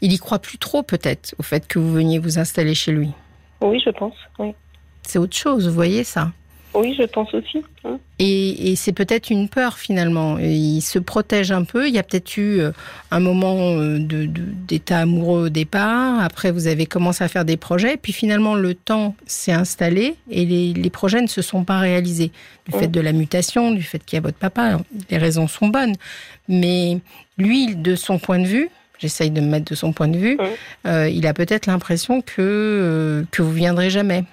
il 0.01 0.11
y 0.11 0.17
croit 0.17 0.39
plus 0.39 0.57
trop 0.57 0.83
peut-être 0.83 1.35
au 1.37 1.43
fait 1.43 1.67
que 1.67 1.79
vous 1.79 1.93
veniez 1.93 2.19
vous 2.19 2.39
installer 2.39 2.73
chez 2.73 2.91
lui. 2.91 3.11
Oui, 3.61 3.81
je 3.83 3.91
pense. 3.91 4.15
Oui. 4.39 4.53
C'est 5.03 5.19
autre 5.19 5.35
chose, 5.35 5.67
vous 5.67 5.73
voyez 5.73 6.03
ça? 6.03 6.31
Oui, 6.73 6.95
je 6.97 7.03
pense 7.03 7.33
aussi. 7.33 7.63
Hein. 7.83 7.99
Et, 8.17 8.75
c'est 8.75 8.93
peut-être 8.93 9.29
une 9.29 9.47
peur 9.47 9.77
finalement. 9.77 10.37
Il 10.39 10.81
se 10.81 10.97
protège 10.97 11.51
un 11.51 11.63
peu. 11.63 11.87
Il 11.87 11.93
y 11.93 11.99
a 11.99 12.03
peut-être 12.03 12.37
eu 12.37 12.59
euh, 12.59 12.71
un 13.11 13.19
moment 13.19 13.77
euh, 13.77 13.99
d'état 13.99 14.99
amoureux 14.99 15.45
au 15.45 15.49
départ. 15.49 16.21
Après, 16.21 16.51
vous 16.51 16.67
avez 16.67 16.85
commencé 16.85 17.23
à 17.23 17.27
faire 17.27 17.45
des 17.45 17.57
projets. 17.57 17.97
Puis 17.97 18.11
finalement, 18.11 18.55
le 18.55 18.73
temps 18.73 19.15
s'est 19.27 19.51
installé 19.51 20.15
et 20.31 20.45
les, 20.45 20.89
projets 20.89 21.21
ne 21.21 21.27
se 21.27 21.41
sont 21.41 21.63
pas 21.63 21.79
réalisés. 21.79 22.31
Du 22.65 22.71
fait 22.71 22.87
de 22.87 23.01
la 23.01 23.11
mutation, 23.11 23.71
du 23.71 23.83
fait 23.83 23.99
qu'il 23.99 24.17
y 24.17 24.19
a 24.19 24.21
votre 24.21 24.37
papa. 24.37 24.79
Les 25.09 25.17
raisons 25.17 25.47
sont 25.47 25.67
bonnes. 25.67 25.95
Mais 26.47 26.99
lui, 27.37 27.75
de 27.75 27.95
son 27.95 28.19
point 28.19 28.39
de 28.39 28.47
vue, 28.47 28.69
j'essaye 28.99 29.31
de 29.31 29.41
me 29.41 29.47
mettre 29.47 29.69
de 29.69 29.75
son 29.75 29.91
point 29.91 30.07
de 30.07 30.17
vue, 30.17 30.37
euh, 30.87 31.09
il 31.09 31.27
a 31.27 31.33
peut-être 31.33 31.65
l'impression 31.65 32.21
que, 32.21 33.25
que 33.31 33.41
vous 33.41 33.51
viendrez 33.51 33.89
jamais. 33.89 34.23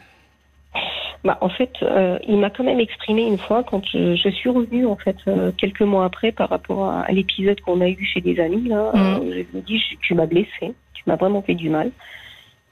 Bah, 1.23 1.37
en 1.43 1.51
fait, 1.51 1.73
euh, 1.83 2.19
il 2.27 2.39
m'a 2.39 2.49
quand 2.49 2.65
même 2.65 2.81
exprimé 2.81 3.27
une 3.27 3.37
fois 3.37 3.63
quand 3.63 3.85
je, 3.87 4.17
je 4.17 4.29
suis 4.31 4.49
revenue 4.49 4.87
en 4.87 4.97
fait 4.97 5.17
euh, 5.29 5.53
quelques 5.53 5.83
mois 5.83 6.07
après 6.07 6.33
par 6.33 6.49
rapport 6.49 6.87
à, 6.87 7.13
l'épisode 7.13 7.61
qu'on 7.61 7.83
a 7.83 7.89
eu 7.89 8.05
chez 8.05 8.23
des 8.23 8.41
amis 8.41 8.69
là. 8.69 8.91
Mmh. 8.95 8.99
Euh, 8.99 9.19
je 9.29 9.35
lui 9.35 9.59
ai 9.59 9.61
dit 9.61 9.83
tu 10.01 10.15
m'as 10.15 10.25
blessé, 10.25 10.73
tu 10.95 11.03
m'as 11.07 11.17
vraiment 11.17 11.43
fait 11.43 11.55
du 11.55 11.69
mal. 11.69 11.91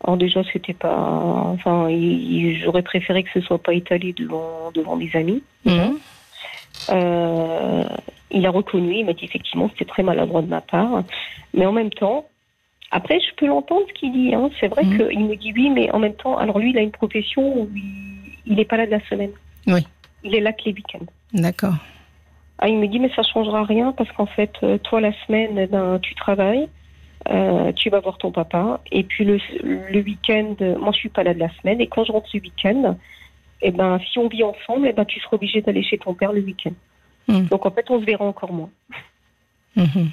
Alors 0.02 0.16
déjà 0.16 0.42
c'était 0.50 0.72
pas, 0.72 0.96
enfin 0.96 1.88
j'aurais 2.62 2.82
préféré 2.82 3.22
que 3.22 3.30
ce 3.34 3.40
soit 3.42 3.58
pas 3.58 3.74
étalé 3.74 4.14
devant 4.14 4.70
devant 4.74 4.96
des 4.96 5.10
amis. 5.14 5.42
Mmh. 5.66 5.96
Il 8.30 8.46
a 8.46 8.50
reconnu, 8.50 8.94
il 8.94 9.04
m'a 9.04 9.12
dit 9.12 9.24
effectivement 9.26 9.68
c'était 9.70 9.84
très 9.84 10.02
maladroit 10.02 10.40
de 10.40 10.48
ma 10.48 10.62
part. 10.62 11.02
Mais 11.52 11.66
en 11.66 11.72
même 11.72 11.90
temps, 11.90 12.26
après, 12.90 13.20
je 13.20 13.34
peux 13.36 13.46
l'entendre 13.46 13.84
ce 13.88 13.92
qu'il 13.92 14.12
dit. 14.12 14.34
Hein. 14.34 14.50
C'est 14.60 14.68
vrai 14.68 14.84
Mhm. 14.84 15.08
qu'il 15.08 15.20
me 15.20 15.36
dit 15.36 15.52
oui, 15.54 15.70
mais 15.70 15.90
en 15.90 15.98
même 15.98 16.14
temps, 16.14 16.38
alors 16.38 16.58
lui, 16.58 16.70
il 16.70 16.78
a 16.78 16.82
une 16.82 16.90
profession 16.90 17.60
où 17.60 17.68
il 17.74 18.27
n'est 18.56 18.64
pas 18.64 18.76
là 18.76 18.86
de 18.86 18.90
la 18.90 19.04
semaine. 19.08 19.30
Oui. 19.66 19.86
Il 20.24 20.34
est 20.34 20.40
là 20.40 20.52
que 20.52 20.62
les 20.64 20.72
week-ends. 20.72 21.06
D'accord. 21.32 21.74
Ah, 22.58 22.68
il 22.68 22.78
me 22.78 22.88
dit 22.88 22.98
mais 22.98 23.10
ça 23.14 23.22
changera 23.22 23.64
rien 23.64 23.92
parce 23.92 24.10
qu'en 24.12 24.26
fait, 24.26 24.52
euh, 24.62 24.78
toi 24.78 25.00
la 25.00 25.12
semaine, 25.26 25.66
ben, 25.66 25.98
tu 26.00 26.14
travailles, 26.14 26.68
euh, 27.30 27.72
tu 27.72 27.88
vas 27.90 28.00
voir 28.00 28.18
ton 28.18 28.32
papa, 28.32 28.80
et 28.90 29.04
puis 29.04 29.24
le, 29.24 29.38
le 29.62 30.00
week-end, 30.00 30.56
moi 30.80 30.92
je 30.92 30.98
suis 30.98 31.08
pas 31.08 31.22
là 31.22 31.34
de 31.34 31.38
la 31.38 31.50
semaine, 31.60 31.80
et 31.80 31.86
quand 31.86 32.04
je 32.04 32.12
rentre 32.12 32.28
ce 32.28 32.38
week-end, 32.38 32.96
eh 33.62 33.70
ben, 33.70 34.00
si 34.10 34.18
on 34.18 34.28
vit 34.28 34.42
ensemble, 34.42 34.88
eh 34.88 34.92
ben, 34.92 35.04
tu 35.04 35.20
seras 35.20 35.36
obligé 35.36 35.60
d'aller 35.60 35.82
chez 35.82 35.98
ton 35.98 36.14
père 36.14 36.32
le 36.32 36.40
week-end. 36.40 36.72
Hmm. 37.28 37.46
Donc 37.46 37.64
en 37.66 37.70
fait, 37.70 37.88
on 37.90 38.00
se 38.00 38.04
verra 38.04 38.24
encore 38.24 38.52
moins. 38.52 38.70
Mhm. 39.76 40.10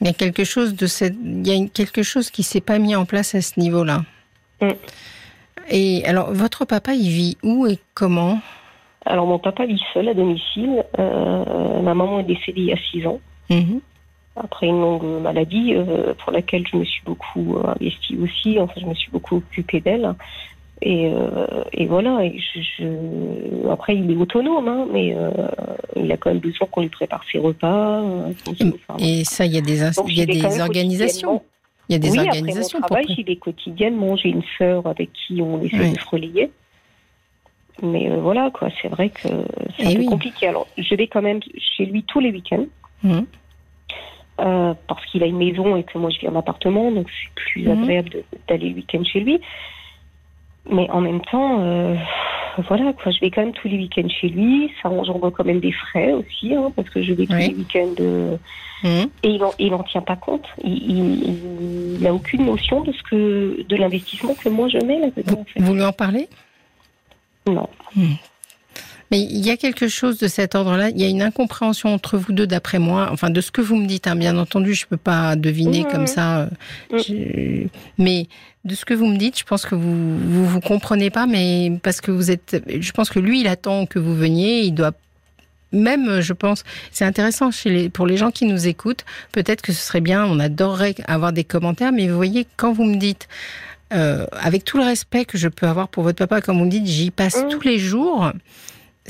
Il 0.00 0.06
y 0.06 0.10
a 0.10 0.14
quelque 0.14 0.44
chose 0.44 0.74
de 0.74 0.86
cette, 0.86 1.14
il 1.22 1.46
y 1.46 1.52
a 1.52 1.68
quelque 1.68 2.02
chose 2.02 2.30
qui 2.30 2.42
s'est 2.42 2.62
pas 2.62 2.78
mis 2.78 2.96
en 2.96 3.04
place 3.04 3.34
à 3.34 3.42
ce 3.42 3.60
niveau-là. 3.60 4.04
Mm. 4.62 4.70
Et 5.68 6.04
alors, 6.04 6.32
votre 6.32 6.64
papa, 6.64 6.94
il 6.94 7.08
vit 7.08 7.36
où 7.42 7.66
et 7.66 7.78
comment? 7.94 8.40
Alors 9.06 9.26
mon 9.26 9.38
papa 9.38 9.64
vit 9.66 9.80
seul 9.94 10.08
à 10.08 10.14
domicile, 10.14 10.84
euh, 10.98 11.80
ma 11.80 11.94
maman 11.94 12.20
est 12.20 12.24
décédée 12.24 12.60
il 12.60 12.66
y 12.66 12.72
a 12.72 12.76
six 12.90 13.06
ans. 13.06 13.20
Mhm. 13.48 13.80
après 14.36 14.68
une 14.68 14.80
longue 14.80 15.20
maladie 15.22 15.74
euh, 15.74 16.14
pour 16.14 16.30
laquelle 16.32 16.64
je 16.70 16.76
me 16.76 16.84
suis 16.84 17.02
beaucoup 17.04 17.56
euh, 17.56 17.72
investie 17.74 18.16
aussi. 18.18 18.58
Enfin, 18.60 18.74
je 18.80 18.86
me 18.86 18.94
suis 18.94 19.10
beaucoup 19.10 19.36
occupée 19.36 19.80
d'elle. 19.80 20.14
Et, 20.82 21.10
euh, 21.12 21.64
et 21.72 21.86
voilà. 21.86 22.24
Et 22.24 22.38
je, 22.38 22.60
je- 22.78 23.68
Après, 23.70 23.96
il 23.96 24.10
est 24.10 24.16
autonome, 24.16 24.68
hein, 24.68 24.86
mais 24.92 25.14
euh, 25.14 25.30
il 25.96 26.10
a 26.12 26.16
quand 26.16 26.30
même 26.30 26.38
besoin 26.38 26.66
qu'on 26.70 26.82
lui 26.82 26.88
prépare 26.88 27.22
ses 27.30 27.38
repas. 27.38 28.00
euh, 28.02 28.32
Et 28.98 29.24
ça, 29.24 29.44
il 29.46 29.52
y 29.52 29.58
a 29.58 29.60
des, 29.62 29.78
donc, 29.80 30.16
y 30.16 30.22
a 30.22 30.26
organisations. 30.60 31.42
Il 31.90 31.94
y 31.94 31.96
a 31.96 31.98
des 31.98 32.10
oui, 32.12 32.20
organisations 32.20 32.78
après 32.78 33.00
mon 33.00 33.02
travail, 33.02 33.16
j'y 33.16 33.24
vais 33.24 33.34
quotidiennement. 33.34 34.14
J'ai 34.14 34.28
une 34.28 34.44
sœur 34.56 34.86
avec 34.86 35.10
qui 35.12 35.42
on 35.42 35.60
essaie 35.60 35.76
Oui. 35.80 35.92
de 35.92 35.98
se 35.98 36.08
relayer. 36.08 36.50
Mais 37.82 38.08
euh, 38.08 38.16
voilà, 38.20 38.50
quoi. 38.52 38.68
C'est 38.80 38.86
vrai 38.88 39.08
que 39.08 39.26
c'est 39.76 39.86
un 39.86 39.90
Eh 39.90 39.94
peu 39.94 40.00
oui. 40.02 40.06
compliqué. 40.06 40.46
Alors, 40.46 40.68
je 40.78 40.94
vais 40.94 41.08
quand 41.08 41.20
même 41.22 41.40
chez 41.58 41.86
lui 41.86 42.04
tous 42.04 42.20
les 42.20 42.30
week-ends. 42.30 42.66
Mhm. 43.02 43.26
euh, 44.40 44.72
parce 44.86 45.04
qu'il 45.06 45.22
a 45.22 45.26
une 45.26 45.36
maison 45.36 45.76
et 45.76 45.82
que 45.84 45.98
moi 45.98 46.08
je 46.10 46.18
vis 46.18 46.28
en 46.28 46.34
appartement, 46.36 46.90
donc 46.92 47.08
c'est 47.10 47.30
plus 47.34 47.68
Mhm. 47.68 47.82
agréable 47.82 48.22
d'aller 48.48 48.70
le 48.70 48.74
week-end 48.76 49.02
chez 49.04 49.20
lui. 49.20 49.38
Mais 50.68 50.88
en 50.90 51.00
même 51.00 51.20
temps, 51.22 51.58
euh, 51.60 51.94
voilà, 52.68 52.92
quoi, 52.92 53.10
je 53.12 53.20
vais 53.20 53.30
quand 53.30 53.42
même 53.42 53.52
tous 53.52 53.68
les 53.68 53.76
week-ends 53.78 54.08
chez 54.08 54.28
lui. 54.28 54.70
Ça 54.82 54.90
engendre 54.90 55.30
quand 55.30 55.44
même 55.44 55.60
des 55.60 55.72
frais 55.72 56.12
aussi, 56.12 56.54
hein, 56.54 56.70
parce 56.76 56.90
que 56.90 57.02
je 57.02 57.12
vais 57.14 57.26
tous 57.26 57.34
Oui. 57.34 57.48
les 57.48 57.54
week-ends 57.54 57.94
euh, 58.00 58.36
Mhm. 58.82 59.10
et 59.22 59.28
il 59.28 59.44
en, 59.44 59.52
il 59.58 59.74
en 59.74 59.82
tient 59.82 60.00
pas 60.00 60.16
compte. 60.16 60.46
Il, 60.64 60.72
il, 60.90 61.98
il 62.00 62.06
a 62.06 62.14
aucune 62.14 62.46
notion 62.46 62.80
de 62.82 62.92
ce 62.92 63.02
que 63.02 63.62
de 63.68 63.76
l'investissement 63.76 64.34
que 64.34 64.48
moi 64.48 64.68
je 64.68 64.78
mets 64.78 64.98
là-dedans. 65.00 65.40
En 65.40 65.44
fait. 65.44 65.60
Vous 65.60 65.74
lui 65.74 65.82
en 65.84 65.92
parlez 65.92 66.28
Non. 67.46 67.68
Mais 69.10 69.20
il 69.20 69.44
y 69.44 69.50
a 69.50 69.56
quelque 69.56 69.88
chose 69.88 70.18
de 70.18 70.28
cet 70.28 70.54
ordre-là. 70.54 70.90
Il 70.90 71.00
y 71.00 71.04
a 71.04 71.08
une 71.08 71.22
incompréhension 71.22 71.92
entre 71.92 72.16
vous 72.16 72.32
deux, 72.32 72.46
d'après 72.46 72.78
moi. 72.78 73.08
Enfin, 73.12 73.30
de 73.30 73.40
ce 73.40 73.50
que 73.50 73.60
vous 73.60 73.76
me 73.76 73.86
dites, 73.86 74.06
hein, 74.06 74.14
bien 74.16 74.36
entendu, 74.38 74.74
je 74.74 74.86
peux 74.86 74.96
pas 74.96 75.34
deviner 75.36 75.84
comme 75.90 76.06
ça. 76.06 76.42
euh, 76.42 76.48
je- 76.92 77.66
Mais 77.98 78.28
de 78.64 78.74
ce 78.74 78.84
que 78.84 78.94
vous 78.94 79.06
me 79.06 79.16
dites, 79.16 79.38
je 79.38 79.44
pense 79.44 79.66
que 79.66 79.74
vous 79.74 80.18
vous, 80.18 80.46
vous 80.46 80.60
comprenez 80.60 81.10
pas, 81.10 81.26
mais 81.26 81.72
parce 81.82 82.00
que 82.00 82.10
vous 82.12 82.30
êtes. 82.30 82.62
Je 82.68 82.92
pense 82.92 83.10
que 83.10 83.18
lui, 83.18 83.40
il 83.40 83.48
attend 83.48 83.86
que 83.86 83.98
vous 83.98 84.14
veniez. 84.14 84.60
Il 84.60 84.72
doit 84.74 84.92
même, 85.72 86.20
je 86.20 86.32
pense, 86.32 86.64
c'est 86.90 87.04
intéressant 87.04 87.50
chez 87.52 87.70
les, 87.70 87.88
pour 87.90 88.06
les 88.06 88.16
gens 88.16 88.30
qui 88.30 88.44
nous 88.44 88.66
écoutent. 88.68 89.04
Peut-être 89.32 89.62
que 89.62 89.72
ce 89.72 89.80
serait 89.80 90.00
bien. 90.00 90.24
On 90.24 90.38
adorerait 90.40 90.94
avoir 91.06 91.32
des 91.32 91.44
commentaires, 91.44 91.92
mais 91.92 92.08
vous 92.08 92.16
voyez, 92.16 92.46
quand 92.56 92.72
vous 92.72 92.84
me 92.84 92.96
dites. 92.96 93.26
euh, 93.92 94.24
avec 94.40 94.64
tout 94.64 94.76
le 94.78 94.84
respect 94.84 95.24
que 95.24 95.36
je 95.36 95.48
peux 95.48 95.66
avoir 95.66 95.88
pour 95.88 96.04
votre 96.04 96.18
papa, 96.18 96.40
comme 96.40 96.58
vous 96.60 96.64
me 96.64 96.70
dites, 96.70 96.86
j'y 96.86 97.10
passe 97.10 97.42
Mhm. 97.42 97.48
tous 97.50 97.60
les 97.62 97.80
jours 97.80 98.30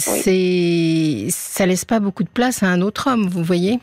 c'est 0.00 1.26
ça 1.30 1.66
laisse 1.66 1.84
pas 1.84 2.00
beaucoup 2.00 2.22
de 2.24 2.28
place 2.28 2.62
à 2.62 2.66
un 2.68 2.80
autre 2.80 3.08
homme, 3.10 3.28
vous 3.28 3.42
voyez. 3.44 3.78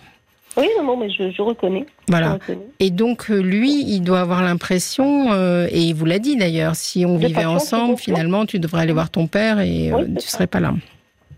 Oui, 0.57 0.65
non, 0.79 0.83
non, 0.86 0.97
mais 0.97 1.09
je, 1.12 1.29
je 1.29 1.41
reconnais. 1.43 1.86
Je 2.07 2.12
Voilà. 2.13 2.33
reconnais. 2.33 2.65
Et 2.79 2.89
donc 2.89 3.29
euh, 3.29 3.39
lui, 3.41 3.83
il 3.88 4.01
doit 4.01 4.21
avoir 4.21 4.41
l'impression, 4.41 5.31
euh, 5.31 5.67
et 5.69 5.81
il 5.81 5.93
vous 5.93 6.05
l'a 6.05 6.17
dit 6.19 6.36
d'ailleurs, 6.36 6.75
si 6.75 7.05
on 7.05 7.17
De 7.19 7.27
vivait 7.27 7.45
ensemble, 7.45 7.95
finalement, 7.97 8.45
tu 8.47 8.57
devrais 8.59 8.81
aller 8.81 8.93
voir 8.93 9.12
ton 9.12 9.27
père 9.27 9.59
et 9.59 9.91
euh, 9.91 9.97
Oui, 10.00 10.15
tu 10.15 10.25
ça. 10.27 10.38
serais 10.38 10.47
pas 10.47 10.59
là. 10.59 10.74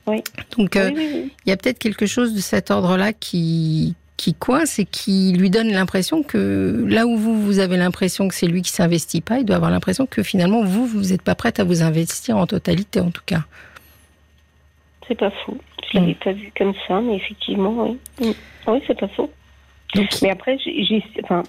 Oui. 0.07 0.23
Donc 0.57 0.75
euh, 0.77 0.89
il 0.95 1.49
y 1.49 1.51
a 1.51 1.57
peut-être 1.57 1.79
quelque 1.79 2.05
chose 2.05 2.33
de 2.33 2.39
cet 2.39 2.71
ordre-là 2.71 3.11
qui 3.13 3.95
qui 4.17 4.33
coince 4.33 4.79
et 4.79 4.85
qui 4.85 5.31
lui 5.37 5.49
donne 5.49 5.69
l'impression 5.69 6.23
que 6.23 6.83
là 6.89 7.05
où 7.05 7.15
vous 7.15 7.41
vous 7.41 7.59
avez 7.59 7.77
l'impression 7.77 8.27
que 8.27 8.33
c'est 8.35 8.47
lui 8.47 8.61
qui 8.61 8.71
s'investit 8.71 9.21
pas, 9.21 9.37
il 9.39 9.45
doit 9.45 9.55
avoir 9.57 9.71
l'impression 9.71 10.05
que 10.07 10.23
finalement 10.23 10.63
vous 10.63 10.85
vous 10.85 11.01
n'êtes 11.11 11.21
pas 11.21 11.35
prête 11.35 11.59
à 11.59 11.63
vous 11.63 11.83
investir 11.83 12.35
en 12.37 12.45
totalité 12.47 12.99
en 13.01 13.11
tout 13.11 13.21
cas. 13.25 13.43
C'est 15.09 15.15
pas 15.19 15.31
faux. 15.45 15.57
Je 15.91 15.97
l'avais 15.99 16.13
pas 16.13 16.31
vu 16.31 16.51
comme 16.57 16.73
ça, 16.87 17.01
mais 17.01 17.15
effectivement, 17.17 17.87
oui. 17.89 17.97
Mm. 18.27 18.31
Oui, 18.67 18.79
c'est 18.87 18.97
pas 18.99 19.07
faux. 19.09 19.29
Donc 19.95 20.07
Mais 20.21 20.29
après, 20.29 20.57
j'ai, 20.63 20.83
j'ai- 20.85 21.03
enfin, 21.23 21.41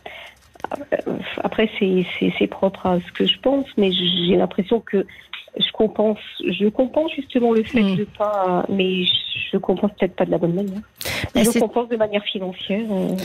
euh, 1.07 1.17
après 1.45 1.71
c'est, 1.79 2.47
propre 2.47 2.87
à 2.87 2.99
ce 3.01 3.13
que 3.13 3.27
je 3.27 3.39
pense, 3.41 3.67
mais 3.77 3.93
j'ai 3.93 4.37
l'impression 4.37 4.81
que 4.81 5.07
je 5.59 5.71
compense, 5.73 6.19
je 6.47 6.69
compense 6.69 7.11
justement 7.15 7.53
le 7.53 7.63
fait 7.63 7.83
Mm. 7.83 7.97
de 7.97 8.05
pas, 8.05 8.65
mais 8.71 9.05
je 9.53 9.59
compense 9.59 9.91
peut-être 9.99 10.17
pas 10.17 10.25
de 10.25 10.31
la 10.31 10.39
bonne 10.39 10.55
manière. 10.55 10.81
Je 11.37 11.59
compense 11.59 11.89
de 11.91 11.97
manière 11.97 12.25
financière 12.25 12.87
euh, 12.91 13.17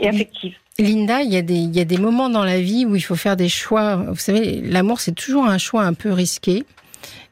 et 0.00 0.08
affective. 0.08 0.56
Linda, 0.80 1.22
il 1.22 1.32
y, 1.32 1.36
a 1.36 1.42
des, 1.42 1.54
il 1.54 1.76
y 1.76 1.80
a 1.80 1.84
des 1.84 1.98
moments 1.98 2.30
dans 2.30 2.44
la 2.44 2.60
vie 2.60 2.86
où 2.86 2.94
il 2.96 3.00
faut 3.02 3.16
faire 3.16 3.36
des 3.36 3.48
choix. 3.48 3.96
Vous 3.96 4.14
savez, 4.16 4.60
l'amour, 4.62 5.00
c'est 5.00 5.14
toujours 5.14 5.44
un 5.44 5.58
choix 5.58 5.82
un 5.82 5.92
peu 5.94 6.12
risqué. 6.12 6.64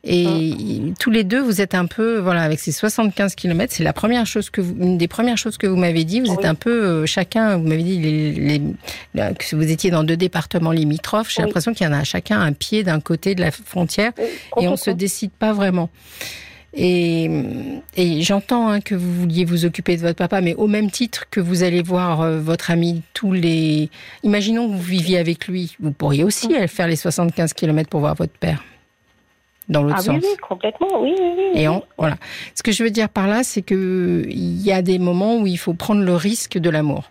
Et 0.09 0.53
tous 1.01 1.11
les 1.11 1.25
deux, 1.25 1.41
vous 1.43 1.61
êtes 1.61 1.75
un 1.75 1.87
peu, 1.87 2.19
voilà, 2.19 2.43
avec 2.43 2.61
ces 2.61 2.71
75 2.71 3.35
km, 3.35 3.73
c'est 3.75 3.83
la 3.83 3.93
première 3.93 4.25
chose 4.25 4.51
que 4.51 4.61
vous, 4.61 4.77
une 4.81 4.99
des 4.99 5.09
premières 5.09 5.37
choses 5.37 5.59
que 5.59 5.67
vous 5.67 5.75
m'avez 5.77 6.05
dit. 6.05 6.21
Vous 6.21 6.33
êtes 6.33 6.45
un 6.45 6.55
peu, 6.55 6.71
euh, 6.85 7.07
chacun, 7.07 7.57
vous 7.57 7.67
m'avez 7.67 7.83
dit 7.83 7.99
les, 7.99 8.33
les- 8.33 9.35
que 9.35 9.57
vous 9.57 9.69
étiez 9.69 9.91
dans 9.91 10.05
deux 10.05 10.17
départements 10.17 10.71
limitrophes. 10.71 11.31
J'ai 11.35 11.43
Oui. 11.43 11.49
l'impression 11.49 11.75
qu'il 11.75 11.87
y 11.87 11.91
en 11.91 11.93
a 11.93 12.05
chacun 12.05 12.41
un 12.41 12.53
pied 12.53 12.85
d'un 12.85 13.01
côté 13.01 13.35
de 13.35 13.41
la 13.41 13.51
frontière 13.51 14.13
Oui, 14.19 14.25
et 14.65 14.69
on 14.69 14.77
se 14.77 14.83
complètement. 14.83 14.95
décide 14.99 15.31
pas 15.33 15.53
vraiment. 15.53 15.91
Et, 16.79 17.31
et 17.97 18.21
j'entends 18.23 18.69
hein, 18.69 18.81
que 18.81 18.95
vous 18.95 19.13
vouliez 19.13 19.45
vous 19.47 19.65
occuper 19.65 19.97
de 19.97 20.03
votre 20.03 20.19
papa, 20.19 20.41
mais 20.43 20.55
au 20.55 20.67
même 20.67 20.91
titre 20.91 21.25
que 21.31 21.41
vous 21.41 21.63
allez 21.63 21.83
voir 21.83 22.21
euh, 22.21 22.39
votre 22.39 22.71
ami 22.71 23.03
tous 23.15 23.33
les... 23.33 23.89
Imaginons 24.25 24.69
que 24.69 24.75
vous 24.75 24.83
viviez 24.83 25.17
avec 25.19 25.49
lui, 25.49 25.75
vous 25.81 25.91
pourriez 25.93 26.23
aussi 26.23 26.55
aller 26.55 26.69
faire 26.69 26.87
les 26.87 26.97
75 26.97 27.55
km 27.55 27.89
pour 27.89 28.01
voir 28.01 28.15
votre 28.15 28.35
père, 28.35 28.63
dans 29.69 29.83
l'autre 29.83 29.97
Ah 29.99 30.03
sens. 30.03 30.15
oui, 30.17 30.21
oui, 30.31 30.37
complètement, 30.49 31.01
oui, 31.01 31.15
oui, 31.19 31.33
oui. 31.37 31.45
Et 31.55 31.67
oui. 31.69 31.69
en, 31.69 31.83
voilà. 31.99 32.17
Ce 32.55 32.63
que 32.63 32.73
je 32.73 32.83
veux 32.85 32.91
dire 32.91 33.09
par 33.09 33.27
là, 33.27 33.43
c'est 33.43 33.63
que 33.63 34.25
il 34.29 34.63
y 34.63 34.73
a 34.73 34.83
des 34.83 34.99
moments 34.99 35.37
où 35.39 35.47
il 35.47 35.59
faut 35.59 35.75
prendre 35.75 36.03
le 36.03 36.15
risque 36.15 36.59
de 36.59 36.71
l'amour. 36.71 37.11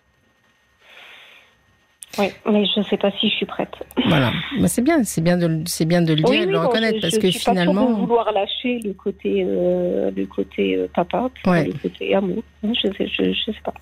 Oui, 2.18 2.28
mais 2.50 2.66
je 2.66 2.80
ne 2.80 2.86
sais 2.86 2.96
pas 2.96 3.12
si 3.20 3.30
je 3.30 3.36
suis 3.36 3.46
prête. 3.46 3.74
Voilà. 4.08 4.32
Mais 4.60 4.68
c'est 4.70 4.82
bien, 4.82 5.04
c'est 5.04 5.20
bien 5.20 5.36
de, 5.38 5.48
le- 5.48 5.64
c'est 5.66 5.84
bien 5.84 6.02
de 6.02 6.14
le 6.14 6.22
dire 6.22 6.30
oui, 6.30 6.36
et 6.38 6.42
de 6.42 6.46
oui, 6.46 6.52
le 6.54 6.60
reconnaître 6.60 6.96
je, 6.98 7.02
parce 7.02 7.16
je 7.16 7.20
que 7.20 7.30
suis 7.30 7.44
pas 7.44 7.52
finalement. 7.52 7.90
de 7.90 7.96
vouloir 7.96 8.32
lâcher 8.32 8.80
le 8.86 8.94
côté, 8.94 9.44
euh, 9.46 10.12
le 10.16 10.26
côté 10.26 10.78
euh, 10.78 10.88
papa, 10.96 11.30
Ouais. 11.46 11.66
le 11.66 11.74
côté 11.74 12.16
amour. 12.16 12.42
Je 12.64 12.88
sais, 12.98 13.08
je, 13.08 13.34
je 13.34 13.52
sais 13.52 13.62
pas. 13.66 13.74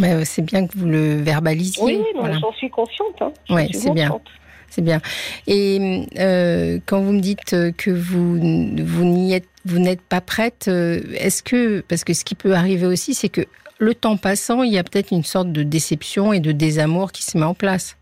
Mais, 0.00 0.12
euh, 0.12 0.22
c'est 0.24 0.42
bien 0.42 0.64
que 0.66 0.78
vous 0.78 0.86
le 0.86 1.16
verbalisiez. 1.22 1.82
Oui, 1.82 1.96
oui, 1.98 2.06
voilà. 2.14 2.38
j'en 2.38 2.52
suis 2.52 2.70
consciente. 2.70 3.20
Hein. 3.20 3.32
Suis 3.66 3.74
c'est 3.74 3.90
bien. 3.90 4.10
consciente. 4.10 4.28
C'est 4.72 4.80
bien. 4.80 5.02
Et 5.46 6.06
euh, 6.18 6.78
quand 6.86 7.02
vous 7.02 7.12
me 7.12 7.20
dites 7.20 7.52
euh, 7.52 7.72
que 7.76 7.90
vous 7.90 8.38
vous 8.38 9.04
n'y 9.04 9.34
êtes 9.34 9.44
vous 9.66 9.78
n'êtes 9.78 10.00
pas 10.00 10.22
prête, 10.22 10.64
euh, 10.68 11.02
est-ce 11.14 11.42
que 11.42 11.80
parce 11.88 12.04
que 12.04 12.14
ce 12.14 12.24
qui 12.24 12.34
peut 12.34 12.54
arriver 12.54 12.86
aussi, 12.86 13.12
c'est 13.12 13.28
que 13.28 13.42
le 13.76 13.94
temps 13.94 14.16
passant, 14.16 14.62
il 14.62 14.72
y 14.72 14.78
a 14.78 14.82
peut-être 14.82 15.10
une 15.10 15.24
sorte 15.24 15.52
de 15.52 15.62
déception 15.62 16.32
et 16.32 16.40
de 16.40 16.52
désamour 16.52 17.12
qui 17.12 17.22
se 17.22 17.36
met 17.36 17.44
en 17.44 17.52
place 17.52 17.98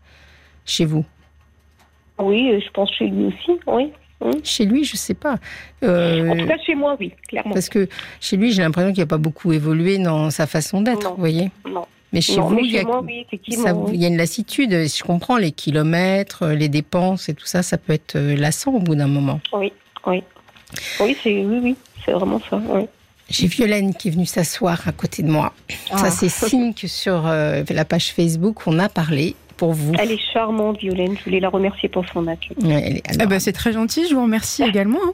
chez 0.65 0.85
vous? 0.85 1.03
Oui, 2.19 2.57
je 2.63 2.69
pense 2.71 2.89
chez 2.93 3.07
lui 3.07 3.25
aussi, 3.25 3.59
oui. 3.67 3.91
Chez 4.43 4.65
lui, 4.65 4.85
je 4.85 4.95
sais 4.95 5.15
pas. 5.15 5.35
Euh, 5.83 6.29
En 6.29 6.37
tout 6.37 6.45
cas, 6.47 6.57
chez 6.65 6.75
moi, 6.75 6.95
oui, 7.01 7.11
clairement. 7.27 7.53
parce 7.53 7.67
que 7.67 7.89
chez 8.21 8.37
lui, 8.37 8.53
j'ai 8.53 8.61
l'impression 8.61 8.93
qu'il 8.93 9.01
n'a 9.01 9.07
pas 9.07 9.17
beaucoup 9.17 9.51
évolué 9.51 9.97
dans 9.97 10.29
sa 10.29 10.47
façon 10.47 10.81
d'être, 10.81 11.09
vous 11.09 11.17
voyez. 11.17 11.51
Non, 11.69 11.85
Mais 12.13 12.21
chez 12.21 12.37
non 12.37 12.47
vous, 12.49 12.55
mais 12.55 12.61
il 12.63 12.71
y 12.71 12.79
a 12.79 12.83
moi, 12.83 13.01
oui, 13.05 13.23
effectivement. 13.25 13.63
ça, 13.65 13.73
oui. 13.73 13.91
il 13.93 14.01
y 14.01 14.05
a 14.05 14.07
une 14.09 14.17
lassitude. 14.17 14.71
Je 14.71 15.03
comprends 15.03 15.37
les 15.37 15.51
kilomètres, 15.51 16.47
les 16.47 16.67
dépenses 16.69 17.29
et 17.29 17.33
tout 17.33 17.45
ça, 17.45 17.63
ça 17.63 17.77
peut 17.77 17.93
être 17.93 18.15
euh, 18.17 18.35
lassant 18.35 18.73
au 18.73 18.79
bout 18.79 18.95
d'un 18.95 19.07
moment. 19.07 19.39
Oui, 19.53 19.71
oui. 20.05 20.23
Oui, 20.99 21.17
c'est 21.23 21.43
oui, 21.45 21.59
oui, 21.63 21.75
c'est 22.05 22.11
vraiment 22.11 22.41
ça. 22.49 22.61
Oui. 22.69 22.83
J'ai 23.29 23.47
Violaine 23.47 23.93
qui 23.95 24.09
est 24.09 24.11
venue 24.11 24.25
s'asseoir 24.25 24.85
à 24.87 24.91
côté 24.91 25.23
de 25.23 25.29
moi. 25.29 25.53
Ah. 25.91 25.97
Ça, 25.97 26.11
c'est 26.11 26.27
signe 26.29 26.73
que 26.73 26.87
sur 26.87 27.27
euh, 27.27 27.63
la 27.69 27.85
page 27.85 28.11
Facebook, 28.13 28.67
on 28.67 28.77
a 28.79 28.89
parlé 28.89 29.35
pour 29.55 29.71
vous. 29.73 29.93
Elle 29.97 30.11
est 30.11 30.33
charmante, 30.33 30.79
Violaine. 30.79 31.15
Je 31.17 31.23
voulais 31.23 31.39
la 31.39 31.47
remercier 31.49 31.87
pour 31.87 32.03
son 32.11 32.27
accueil. 32.27 32.57
Ouais, 32.61 32.83
elle 32.85 32.97
est 32.97 33.03
Eh 33.21 33.25
ben, 33.27 33.39
c'est 33.39 33.53
très 33.53 33.71
gentil, 33.71 34.05
je 34.09 34.15
vous 34.15 34.23
remercie 34.23 34.63
également. 34.63 34.99
hein. 35.05 35.11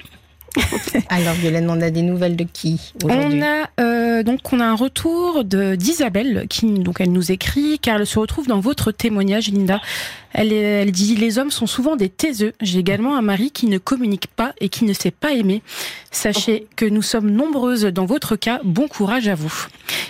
Alors, 1.10 1.34
Violaine, 1.34 1.70
on 1.70 1.80
a 1.82 1.92
des 1.92 2.02
nouvelles 2.02 2.36
de 2.36 2.46
qui 2.46 2.94
On 3.04 3.42
a 3.44 3.70
euh, 3.80 3.97
donc 4.24 4.54
on 4.54 4.60
a 4.60 4.66
un 4.66 4.76
retour 4.76 5.44
d'Isabelle 5.44 6.46
qui 6.50 6.66
donc 6.66 7.02
elle 7.02 7.12
nous 7.12 7.32
écrit 7.32 7.80
car 7.80 8.00
elle 8.00 8.08
se 8.08 8.20
retrouve 8.20 8.48
dans 8.48 8.60
votre 8.60 8.92
témoignage, 8.92 9.50
Linda. 9.50 9.80
Elle, 10.34 10.54
elle 10.54 10.92
dit 10.92 11.16
les 11.16 11.40
hommes 11.40 11.52
sont 11.52 11.68
souvent 11.68 11.96
des 11.96 12.10
taiseux. 12.10 12.54
J'ai 12.62 12.80
également 12.80 13.18
un 13.18 13.22
mari 13.22 13.52
qui 13.52 13.68
ne 13.68 13.78
communique 13.78 14.28
pas 14.28 14.54
et 14.60 14.70
qui 14.70 14.86
ne 14.86 14.94
sait 14.94 15.12
pas 15.12 15.34
aimer. 15.34 15.62
Sachez 16.12 16.68
que 16.76 16.86
nous 16.86 17.02
sommes 17.02 17.32
nombreuses 17.32 17.86
dans 17.86 18.06
votre 18.06 18.36
cas. 18.36 18.60
Bon 18.64 18.88
courage 18.88 19.28
à 19.28 19.36
vous. 19.36 19.68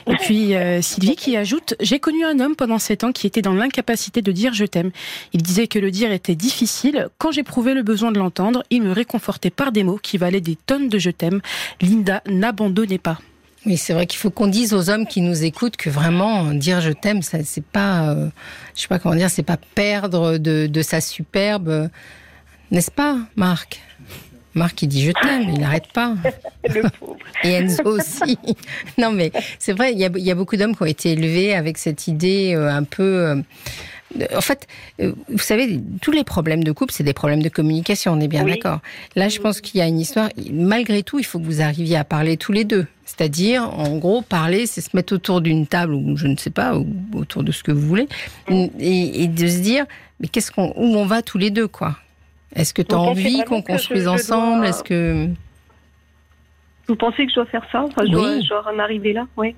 Et 0.08 0.16
puis 0.16 0.56
euh, 0.56 0.82
Sylvie 0.82 1.16
qui 1.16 1.38
ajoute 1.38 1.76
j'ai 1.80 2.00
connu 2.00 2.26
un 2.26 2.40
homme 2.40 2.56
pendant 2.56 2.80
sept 2.80 3.04
ans 3.04 3.12
qui 3.12 3.28
était 3.28 3.42
dans 3.42 3.54
l'incapacité 3.54 4.22
de 4.22 4.32
dire 4.32 4.54
je 4.54 4.66
t'aime. 4.66 4.92
Il 5.34 5.42
disait 5.42 5.68
que 5.68 5.80
le 5.80 5.92
dire 5.92 6.12
était 6.12 6.36
difficile. 6.36 7.10
Quand 7.18 7.32
j'éprouvais 7.32 7.74
le 7.74 7.84
besoin 7.84 8.12
de 8.12 8.20
l'entendre, 8.20 8.64
il 8.70 8.84
me 8.84 8.92
réconfortait 8.92 9.50
par 9.50 9.72
des 9.72 9.84
mots 9.84 10.00
qui 10.02 10.18
valaient 10.18 10.42
des 10.42 10.56
tonnes 10.56 10.90
de 10.90 10.98
je 10.98 11.10
t'aime. 11.10 11.42
Linda, 11.82 12.22
n'abandonnez 12.28 12.98
pas. 12.98 13.20
Oui, 13.68 13.76
c'est 13.76 13.92
vrai 13.92 14.06
qu'il 14.08 14.18
faut 14.18 14.30
qu'on 14.30 14.48
dise 14.48 14.74
aux 14.74 14.90
hommes 14.90 15.06
qui 15.06 15.20
nous 15.20 15.44
écoutent 15.44 15.76
que 15.76 15.90
vraiment 15.90 16.46
dire 16.54 16.80
je 16.80 16.92
t'aime, 16.94 17.22
ça 17.22 17.40
c'est 17.44 17.64
pas, 17.66 18.12
euh, 18.12 18.30
je 18.74 18.82
sais 18.84 18.88
pas 18.88 18.98
comment 18.98 19.14
dire, 19.16 19.30
c'est 19.30 19.44
pas 19.44 19.58
perdre 19.76 20.38
de, 20.38 20.68
de 20.68 20.82
sa 20.82 21.02
superbe, 21.02 21.90
n'est-ce 22.72 22.92
pas, 22.92 23.18
Marc? 23.36 23.82
Marc, 24.56 24.82
il 24.84 24.88
dit 24.88 25.04
je 25.04 25.12
t'aime, 25.12 25.50
il 25.54 25.60
n'arrête 25.60 25.92
pas. 25.94 26.16
Le 26.64 26.90
pauvre. 26.98 27.18
Et 27.44 27.52
Enzo 27.52 27.84
aussi. 27.84 28.40
non, 28.98 29.12
mais 29.12 29.32
c'est 29.60 29.74
vrai, 29.74 29.92
il 29.92 30.00
y 30.00 30.06
a, 30.06 30.10
il 30.16 30.24
y 30.24 30.32
a 30.32 30.36
beaucoup 30.36 30.56
d'hommes 30.56 30.76
qui 30.76 30.84
ont 30.84 30.88
été 30.88 31.12
élevés 31.12 31.54
avec 31.54 31.78
cette 31.78 32.08
idée 32.08 32.54
euh, 32.56 32.72
un 32.72 32.84
peu. 32.84 33.04
euh, 33.04 33.36
en 34.36 34.42
fait, 34.42 34.68
euh, 35.02 35.12
vous 35.30 35.38
savez, 35.40 35.80
tous 36.02 36.12
les 36.12 36.24
problèmes 36.24 36.64
de 36.64 36.72
couple, 36.72 36.94
c'est 36.94 37.04
des 37.04 37.14
problèmes 37.14 37.44
de 37.44 37.50
communication, 37.50 38.14
on 38.14 38.20
est 38.20 38.28
bien 38.28 38.44
Oui. 38.46 38.52
d'accord. 38.52 38.80
Là, 39.16 39.28
je 39.30 39.40
pense 39.40 39.60
qu'il 39.62 39.80
y 39.80 39.82
a 39.84 39.88
une 39.88 40.00
histoire. 40.00 40.30
Malgré 40.52 41.04
tout, 41.04 41.20
il 41.20 41.26
faut 41.26 41.40
que 41.40 41.44
vous 41.46 41.62
arriviez 41.62 41.98
à 41.98 42.04
parler 42.04 42.38
tous 42.38 42.52
les 42.54 42.64
deux. 42.64 42.86
C'est-à-dire, 43.06 43.64
en 43.78 43.98
gros, 43.98 44.22
parler, 44.22 44.66
c'est 44.66 44.82
se 44.82 44.96
mettre 44.96 45.14
autour 45.14 45.42
d'une 45.42 45.68
table 45.68 45.94
ou 45.94 46.18
je 46.18 46.28
ne 46.28 46.36
sais 46.38 46.50
pas, 46.50 46.78
ou 46.78 46.88
autour 47.16 47.44
de 47.44 47.52
ce 47.52 47.64
que 47.64 47.72
vous 47.72 47.86
voulez, 47.88 48.08
et, 48.50 49.24
et 49.24 49.28
de 49.28 49.48
se 49.48 49.60
dire, 49.60 49.86
mais 50.20 50.28
qu'est-ce 50.28 50.52
qu'on, 50.52 50.74
où 50.76 50.96
on 50.98 51.06
va 51.06 51.22
tous 51.22 51.38
les 51.38 51.50
deux, 51.52 51.68
quoi? 51.68 51.96
Est-ce 52.56 52.74
que 52.74 52.82
tu 52.82 52.96
as 52.96 53.00
envie 53.00 53.44
qu'on 53.44 53.62
construise 53.62 54.04
je 54.06 54.10
ensemble? 54.10 54.60
Dois- 54.62 54.70
Est-ce 54.70 54.84
que 54.84 55.28
Vous 56.88 56.96
pensez 56.96 57.26
que 57.26 57.30
je 57.32 57.36
dois 57.36 57.46
faire 57.48 57.66
ça? 57.72 57.84
Enfin, 57.84 58.04
je, 58.06 58.12
dois, 58.12 58.22
Oui. 58.36 58.42
je 58.44 58.48
dois 58.50 58.64
en 58.74 58.80
arriver 58.80 59.12
là 59.14 59.28
Oui. 59.36 59.54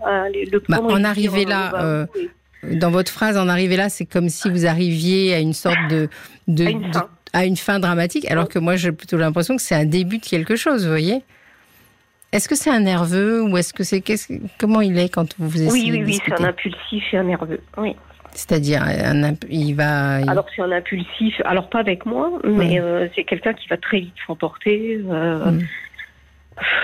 le 0.52 0.62
Bah, 0.68 0.80
en 0.82 1.04
arriver 1.04 1.46
euh, 1.46 1.50
là, 1.50 1.72
euh, 1.84 2.06
oui. 2.16 2.30
Dans 2.64 2.92
votre 2.92 3.12
phrase, 3.12 3.38
en 3.38 3.48
arriver 3.48 3.78
là, 3.78 3.90
c'est 3.90 4.06
comme 4.06 4.30
si 4.30 4.50
vous 4.50 4.66
arriviez 4.66 5.34
à 5.34 5.40
une 5.40 5.54
sorte 5.54 5.78
de, 5.90 6.10
de, 6.48 6.66
À 6.66 6.70
une 6.70 6.82
de- 6.88 6.94
fin. 6.94 7.10
à 7.34 7.46
une 7.46 7.58
fin 7.58 7.80
dramatique, 7.80 8.30
alors 8.30 8.48
que 8.50 8.60
moi, 8.60 8.76
j'ai 8.76 8.92
plutôt 8.92 9.18
l'impression 9.18 9.56
que 9.56 9.62
c'est 9.62 9.76
un 9.76 9.86
début 9.86 10.18
de 10.18 10.26
quelque 10.26 10.56
chose, 10.56 10.84
vous 10.84 10.90
voyez 10.92 11.22
Est-ce 12.32 12.48
que 12.50 12.56
c'est 12.56 12.70
un 12.70 12.82
nerveux 12.82 13.42
ou 13.44 13.58
est-ce 13.58 13.74
que 13.74 13.84
c'est 13.84 14.04
comment 14.60 14.82
il 14.82 14.98
est 15.00 15.10
quand 15.10 15.36
vous 15.40 15.62
essayez 15.64 15.72
Oui, 15.72 15.90
oui, 15.92 16.00
de 16.02 16.06
oui, 16.06 16.20
c'est 16.26 16.40
un 16.40 16.44
impulsif 16.46 17.04
et 17.14 17.18
un 17.18 17.24
nerveux. 17.24 17.62
Oui. 17.78 17.96
C'est-à-dire, 18.34 18.86
il 19.50 19.74
va. 19.74 20.22
il- 20.22 20.30
Alors 20.30 20.46
c'est 20.56 20.62
un 20.62 20.72
impulsif, 20.72 21.42
alors 21.46 21.68
pas 21.70 21.80
avec 21.80 22.06
moi, 22.06 22.32
mais 22.44 22.52
Ouais. 22.52 22.80
euh, 22.80 23.08
c'est 23.16 23.24
quelqu'un 23.24 23.54
qui 23.54 23.68
va 23.68 23.78
très 23.78 24.00
vite 24.02 24.14
s'emporter. 24.28 25.02
euh, 25.10 25.52
Mm. 25.52 25.62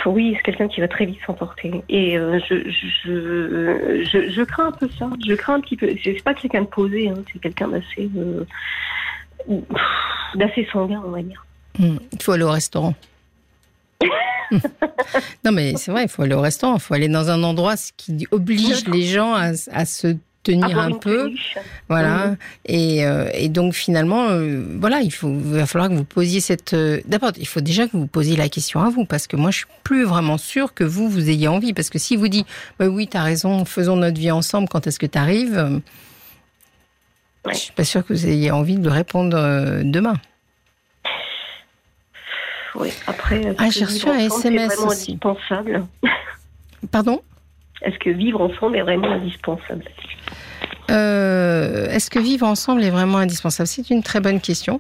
Oui, 0.06 0.34
c'est 0.36 0.44
quelqu'un 0.44 0.68
qui 0.68 0.82
va 0.82 0.88
très 0.88 1.06
vite 1.06 1.20
s'emporter. 1.26 1.84
Et 1.90 2.18
euh, 2.18 2.40
je, 2.50 2.70
je, 2.70 4.04
je, 4.04 4.30
je 4.30 4.42
crains 4.44 4.68
un 4.68 4.72
peu 4.72 4.90
ça. 4.98 5.10
Je 5.28 5.34
crains 5.34 5.56
un 5.56 5.62
petit 5.62 5.76
peu. 5.76 5.90
C'est 6.04 6.24
pas 6.24 6.34
quelqu'un 6.34 6.62
de 6.62 6.68
posé, 6.68 7.10
hein, 7.10 7.16
c'est 7.32 7.40
quelqu'un 7.40 7.68
d'assez 7.68 8.10
euh, 8.18 8.44
d'assez 10.36 10.68
sanguin, 10.72 11.02
on 11.06 11.12
va 11.12 11.22
dire. 11.22 11.46
Hmm, 11.80 11.98
Il 12.12 12.22
faut 12.22 12.32
aller 12.32 12.44
au 12.44 12.52
restaurant. 12.52 12.94
non, 15.44 15.52
mais 15.52 15.76
c'est 15.78 15.92
vrai, 15.92 16.04
il 16.04 16.10
faut 16.10 16.22
aller 16.22 16.36
au 16.36 16.42
restaurant. 16.42 16.76
Il 16.76 16.80
faut 16.82 16.94
aller 16.94 17.08
dans 17.08 17.30
un 17.30 17.44
endroit 17.44 17.76
ce 17.78 17.92
qui 17.96 18.28
oblige 18.32 18.88
les 18.88 19.04
gens 19.04 19.34
à, 19.34 19.52
à 19.72 19.86
se 19.86 20.16
tenir 20.46 20.80
un 20.80 20.92
peu. 20.92 21.32
Voilà. 21.90 22.28
Mhm. 22.28 22.38
Et, 22.68 23.06
euh, 23.06 23.30
et 23.34 23.50
donc 23.50 23.74
finalement, 23.74 24.28
euh, 24.30 24.64
voilà, 24.80 25.02
il 25.02 25.12
faut, 25.12 25.30
il 25.30 25.54
va 25.58 25.66
falloir 25.66 25.90
que 25.90 25.96
vous 25.96 26.04
posiez 26.06 26.40
cette. 26.40 26.74
euh, 26.74 27.02
D'abord, 27.06 27.32
il 27.38 27.48
faut 27.48 27.62
déjà 27.62 27.88
que 27.88 27.98
vous 27.98 28.08
posiez 28.08 28.36
la 28.38 28.48
question 28.50 28.82
à 28.82 28.90
vous, 28.90 29.06
parce 29.06 29.28
que 29.28 29.36
moi, 29.36 29.52
je 29.52 29.58
suis 29.58 29.66
plus 29.84 30.04
vraiment 30.06 30.38
sûre 30.38 30.74
que 30.74 30.84
vous, 30.84 31.10
vous 31.10 31.30
ayez 31.30 31.48
envie. 31.48 31.74
Parce 31.74 31.90
que 31.90 32.00
si 32.00 32.16
vous 32.16 32.28
dites, 32.30 32.48
bah 32.80 32.88
oui, 32.88 33.08
t'as 33.08 33.24
raison, 33.24 33.66
faisons 33.66 33.96
notre 33.98 34.20
vie 34.20 34.32
ensemble. 34.32 34.68
Quand 34.70 34.88
est-ce 34.88 35.00
que 35.00 35.06
t'arrives 35.08 35.82
Ouais. 37.46 37.54
Je 37.54 37.60
suis 37.60 37.74
pas 37.74 37.84
sûre 37.84 38.04
que 38.06 38.14
vous 38.14 38.26
ayez 38.26 38.50
envie 38.52 38.78
de 38.78 38.90
répondre 38.90 39.36
demain. 39.84 40.16
Oui. 42.76 42.90
Après, 43.08 43.54
Ah, 43.58 43.70
j'ai 43.70 43.86
reçu 43.86 44.08
un 44.10 44.18
SMS 44.18 44.72
c'est 44.72 44.76
vraiment 44.76 44.88
aussi. 44.92 45.12
indispensable 45.12 45.86
Pardon? 46.92 47.22
Est-ce 47.82 48.00
que 48.00 48.10
vivre 48.10 48.42
ensemble 48.42 48.78
est 48.78 48.82
vraiment 48.82 49.12
indispensable? 49.12 49.84
Euh, 50.92 51.88
Est-ce 51.90 52.10
que 52.10 52.20
vivre 52.20 52.46
ensemble 52.48 52.84
est 52.84 52.90
vraiment 52.90 53.18
indispensable? 53.18 53.68
C'est 53.68 53.90
une 53.90 54.04
très 54.04 54.20
bonne 54.20 54.40
question. 54.40 54.80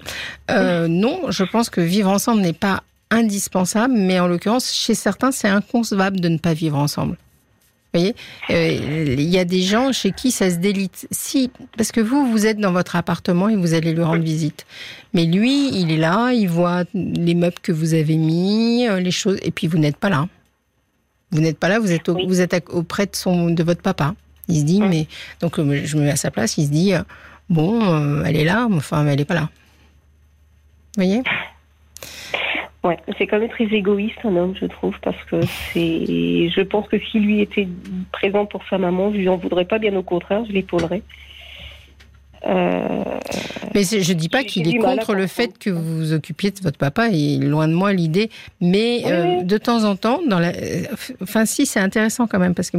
Euh, 0.52 0.88
non, 0.88 1.30
je 1.30 1.44
pense 1.44 1.70
que 1.70 1.82
vivre 1.82 2.10
ensemble 2.10 2.42
n'est 2.42 2.54
pas 2.54 2.84
indispensable, 3.12 3.94
mais 3.96 4.20
en 4.20 4.28
l'occurrence, 4.28 4.74
chez 4.74 4.96
certains, 4.96 5.32
c'est 5.32 5.48
inconcevable 5.48 6.20
de 6.20 6.30
ne 6.30 6.38
pas 6.38 6.54
vivre 6.54 6.78
ensemble. 6.78 7.18
Vous 7.94 8.02
voyez, 8.02 8.16
Euh, 8.50 9.16
il 9.18 9.30
y 9.30 9.38
a 9.40 9.46
des 9.46 9.62
gens 9.62 9.94
chez 9.94 10.12
qui 10.12 10.32
ça 10.32 10.50
se 10.50 10.58
délite. 10.58 11.08
Si, 11.12 11.50
parce 11.78 11.92
que 11.94 12.02
vous, 12.02 12.30
vous 12.30 12.46
êtes 12.46 12.58
dans 12.58 12.74
votre 12.74 12.98
appartement 12.98 13.48
et 13.48 13.56
vous 13.56 13.74
allez 13.74 13.94
lui 13.94 14.04
rendre 14.04 14.24
visite. 14.24 14.66
Mais 15.14 15.26
lui, 15.26 15.70
il 15.80 15.92
est 15.92 15.98
là, 15.98 16.34
il 16.34 16.50
voit 16.50 16.84
les 16.94 17.36
meubles 17.36 17.60
que 17.62 17.72
vous 17.72 17.94
avez 17.94 18.18
mis, 18.18 18.86
les 18.88 19.12
choses, 19.12 19.38
et 19.44 19.52
puis 19.52 19.68
vous 19.68 19.78
n'êtes 19.78 19.98
pas 19.98 20.10
là. 20.10 20.28
Vous 21.36 21.42
n'êtes 21.42 21.60
pas 21.60 21.68
là, 21.68 21.80
vous 21.80 21.92
êtes, 21.92 22.08
au- 22.08 22.16
Oui. 22.16 22.26
vous 22.28 22.40
êtes 22.40 22.54
à- 22.54 22.62
auprès 22.70 23.06
de, 23.08 23.16
son, 23.16 23.50
de 23.50 23.62
votre 23.62 23.82
papa. 23.82 24.16
Il 24.48 24.60
se 24.62 24.64
dit, 24.66 24.82
mais 24.82 25.08
donc 25.42 25.60
euh, 25.60 25.82
je 25.84 25.98
me 25.98 26.04
mets 26.04 26.12
à 26.12 26.16
sa 26.16 26.32
place, 26.32 26.58
il 26.58 26.66
se 26.68 26.72
dit, 26.72 26.94
euh, 26.94 27.02
bon, 27.50 27.82
euh, 27.84 28.24
elle 28.26 28.38
est 28.38 28.46
là, 28.46 28.68
mais 28.70 28.78
enfin, 28.78 29.04
mais 29.04 29.12
elle 29.14 29.20
n'est 29.20 29.26
pas 29.26 29.34
là. 29.34 29.50
Vous 30.98 31.04
voyez? 31.04 31.22
Ouais, 32.84 32.98
c'est 33.18 33.26
quand 33.28 33.40
même 33.40 33.50
très 33.50 33.66
égoïste 33.66 34.20
un 34.24 34.36
homme, 34.36 34.54
je 34.62 34.68
trouve, 34.68 34.96
parce 35.02 35.22
que 35.26 35.42
c'est. 35.74 36.50
Je 36.50 36.62
pense 36.62 36.88
que 36.88 37.00
si 37.00 37.20
lui 37.20 37.42
était 37.42 37.68
présent 38.12 38.46
pour 38.46 38.62
sa 38.70 38.78
maman, 38.78 39.12
je 39.12 39.18
lui 39.18 39.28
en 39.28 39.38
voudrais 39.38 39.66
pas, 39.66 39.80
bien 39.80 39.96
au 39.96 40.04
contraire, 40.04 40.46
je 40.48 40.52
l'épaulerais. 40.54 41.02
Euh, 42.46 43.15
Mais 43.76 43.84
je 43.84 44.14
dis 44.14 44.30
pas 44.30 44.46
qu'il 44.46 44.74
est 44.74 44.78
contre 44.78 45.14
le 45.14 45.28
fait 45.28 45.58
que 45.60 45.70
vous 45.70 45.98
vous 45.98 46.14
occupiez 46.14 46.50
de 46.50 46.62
votre 46.62 46.78
papa, 46.78 47.10
et 47.10 47.38
loin 47.38 47.68
de 47.68 47.74
moi 47.74 47.92
l'idée. 47.92 48.30
Mais 48.62 49.02
Oui, 49.04 49.12
euh, 49.12 49.44
de 49.44 49.58
temps 49.58 49.84
en 49.84 49.98
temps, 49.98 50.22
dans 50.26 50.40
la, 50.40 50.56
euh, 50.56 50.86
enfin 51.22 51.46
si, 51.46 51.66
c'est 51.66 51.82
intéressant 51.82 52.26
quand 52.26 52.40
même 52.40 52.56
parce 52.56 52.72
que 52.72 52.78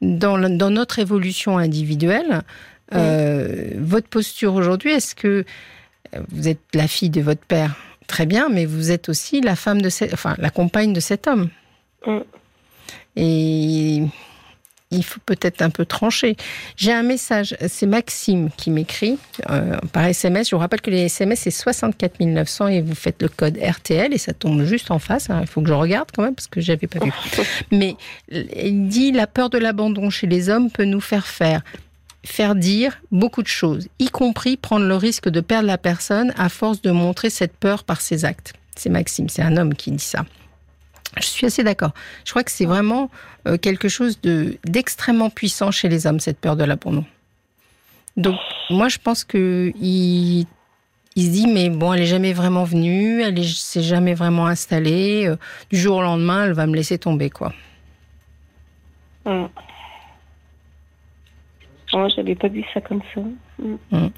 dans, 0.00 0.38
notre 0.38 1.00
évolution 1.00 1.58
individuelle, 1.58 2.42
euh, 2.94 3.72
votre 3.76 4.06
posture 4.06 4.54
aujourd'hui, 4.54 4.92
est-ce 4.92 5.16
que 5.16 5.44
vous 6.28 6.46
êtes 6.46 6.60
la 6.74 6.86
fille 6.86 7.10
de 7.10 7.20
votre 7.20 7.44
père? 7.44 7.74
Très 8.06 8.24
bien, 8.24 8.48
mais 8.48 8.66
vous 8.66 8.92
êtes 8.92 9.08
aussi 9.08 9.40
la 9.40 9.56
femme 9.56 9.82
de 9.82 9.88
cet, 9.88 10.14
enfin 10.14 10.36
la 10.38 10.50
compagne 10.50 10.92
de 10.92 11.00
cet 11.00 11.26
homme. 11.26 11.48
Mm. 12.06 12.18
Et 13.16 14.02
il 14.90 15.04
faut 15.04 15.20
peut-être 15.26 15.62
un 15.62 15.70
peu 15.70 15.84
trancher. 15.84 16.36
J'ai 16.76 16.92
un 16.92 17.02
message, 17.02 17.56
c'est 17.68 17.86
Maxime 17.86 18.50
qui 18.56 18.70
m'écrit 18.70 19.18
euh, 19.50 19.76
par 19.92 20.04
SMS. 20.04 20.48
Je 20.48 20.54
vous 20.54 20.60
rappelle 20.60 20.80
que 20.80 20.90
les 20.90 21.06
SMS, 21.06 21.40
c'est 21.40 21.50
64 21.50 22.20
900 22.20 22.68
et 22.68 22.80
vous 22.82 22.94
faites 22.94 23.20
le 23.20 23.28
code 23.28 23.58
RTL 23.58 24.12
et 24.12 24.18
ça 24.18 24.32
tombe 24.32 24.62
juste 24.64 24.90
en 24.90 24.98
face. 24.98 25.28
hein. 25.30 25.38
Il 25.40 25.46
faut 25.48 25.60
que 25.60 25.68
je 25.68 25.72
regarde 25.72 26.08
quand 26.14 26.22
même 26.22 26.34
parce 26.34 26.46
que 26.46 26.60
j'avais 26.60 26.86
pas 26.86 27.04
vu. 27.04 27.12
Mais 27.72 27.96
il 28.30 28.88
dit 28.88 29.10
la 29.12 29.26
peur 29.26 29.50
de 29.50 29.58
l'abandon 29.58 30.10
chez 30.10 30.26
les 30.26 30.48
hommes 30.48 30.70
peut 30.70 30.84
nous 30.84 31.00
faire 31.00 31.26
faire 31.26 31.62
faire 32.24 32.56
dire 32.56 33.00
beaucoup 33.12 33.42
de 33.42 33.48
choses, 33.48 33.86
y 34.00 34.08
compris 34.08 34.56
prendre 34.56 34.84
le 34.84 34.96
risque 34.96 35.28
de 35.28 35.40
perdre 35.40 35.68
la 35.68 35.78
personne 35.78 36.34
à 36.36 36.48
force 36.48 36.82
de 36.82 36.90
montrer 36.90 37.30
cette 37.30 37.56
peur 37.56 37.84
par 37.84 38.00
ses 38.00 38.24
actes. 38.24 38.52
C'est 38.74 38.90
Maxime, 38.90 39.28
c'est 39.28 39.42
un 39.42 39.56
homme 39.56 39.74
qui 39.74 39.92
dit 39.92 40.02
ça. 40.02 40.24
Je 41.16 41.26
suis 41.26 41.46
assez 41.46 41.64
d'accord. 41.64 41.92
Je 42.24 42.30
crois 42.30 42.42
que 42.44 42.50
c'est 42.50 42.66
vraiment 42.66 43.10
euh, 43.46 43.56
quelque 43.56 43.88
chose 43.88 44.20
de 44.20 44.58
d'extrêmement 44.64 45.30
puissant 45.30 45.70
chez 45.70 45.88
les 45.88 46.06
hommes 46.06 46.20
cette 46.20 46.38
peur 46.38 46.56
de 46.56 46.64
l'abandon. 46.64 47.04
Donc 48.16 48.36
moi 48.70 48.88
je 48.88 48.98
pense 48.98 49.24
que 49.24 49.72
il, 49.80 50.46
il 51.14 51.24
se 51.26 51.30
dit 51.30 51.46
mais 51.46 51.70
bon 51.70 51.92
elle 51.92 52.02
est 52.02 52.06
jamais 52.06 52.32
vraiment 52.32 52.64
venue, 52.64 53.22
elle 53.22 53.38
est 53.38 53.48
s'est 53.48 53.82
jamais 53.82 54.14
vraiment 54.14 54.46
installée. 54.46 55.26
euh, 55.26 55.36
du 55.70 55.78
jour 55.78 55.96
au 55.98 56.02
lendemain 56.02 56.44
elle 56.46 56.52
va 56.52 56.66
me 56.66 56.74
laisser 56.74 56.98
tomber 56.98 57.30
quoi. 57.30 57.52
hum. 59.24 59.48
Ouais, 61.92 62.10
j'avais 62.14 62.34
pas 62.34 62.48
vu 62.48 62.64
ça 62.74 62.80
comme 62.80 63.00
ça. 63.14 63.20
Hum. 63.92 64.10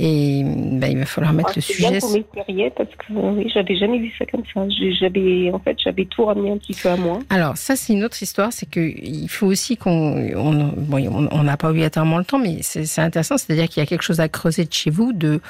Et 0.00 0.42
ben, 0.44 0.92
il 0.92 0.98
va 0.98 1.06
falloir 1.06 1.32
mettre 1.32 1.48
Ah, 1.50 1.56
le 1.56 1.60
c'est 1.60 1.72
sujet. 1.72 1.98
bien 1.98 2.08
m'éclairiez 2.12 2.70
parce 2.70 2.88
que 2.90 3.12
euh, 3.14 3.32
oui, 3.36 3.50
j'avais 3.52 3.74
jamais 3.76 3.98
vu 3.98 4.12
ça 4.16 4.24
comme 4.26 4.44
ça. 4.54 4.64
J'avais, 5.00 5.50
en 5.52 5.58
fait, 5.58 5.76
j'avais 5.82 6.04
tout 6.04 6.24
ramené 6.24 6.52
un 6.52 6.56
petit 6.58 6.72
peu 6.74 6.88
à 6.88 6.96
moi. 6.96 7.18
Alors 7.30 7.56
ça 7.56 7.74
c'est 7.74 7.92
une 7.94 8.04
autre 8.04 8.22
histoire, 8.22 8.52
c'est 8.52 8.66
que 8.70 8.78
il 8.78 9.28
faut 9.28 9.46
aussi 9.46 9.76
qu'on 9.76 9.90
on 10.36 10.68
bon, 10.76 11.04
on 11.08 11.28
on 11.32 11.42
n'a 11.42 11.56
pas 11.56 11.70
obligatoirement 11.70 12.18
le 12.18 12.24
temps, 12.24 12.38
mais 12.38 12.58
c'est 12.62 12.84
c'est 12.86 13.00
intéressant, 13.00 13.38
c'est-à-dire 13.38 13.68
qu'il 13.68 13.80
y 13.80 13.82
a 13.82 13.86
quelque 13.86 14.02
chose 14.04 14.20
à 14.20 14.28
creuser 14.28 14.64
de 14.66 14.72
chez 14.72 14.90
vous, 14.90 15.12
de 15.12 15.40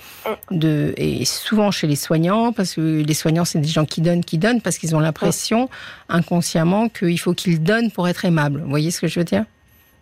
de 0.51 0.95
et 0.97 1.27
souvent 1.27 1.71
chez 1.71 1.87
les 1.87 1.97
soignants, 1.97 2.53
parce 2.55 2.75
que 2.77 3.03
les 3.03 3.15
soignants 3.15 3.45
c'est 3.45 3.59
des 3.61 3.69
gens 3.69 3.85
qui 3.85 4.01
donnent, 4.01 4.25
qui 4.25 4.39
donnent, 4.39 4.63
parce 4.63 4.79
qu'ils 4.79 4.97
ont 4.97 5.01
l'impression 5.01 5.69
inconsciemment 6.09 6.89
qu'il 6.89 7.19
faut 7.21 7.35
qu'ils 7.35 7.63
donnent 7.63 7.91
pour 7.91 8.09
être 8.09 8.25
aimables. 8.25 8.61
Vous 8.63 8.71
voyez 8.71 8.91
ce 8.91 9.01
que 9.03 9.09
je 9.09 9.21
veux 9.21 9.25
dire? 9.25 9.45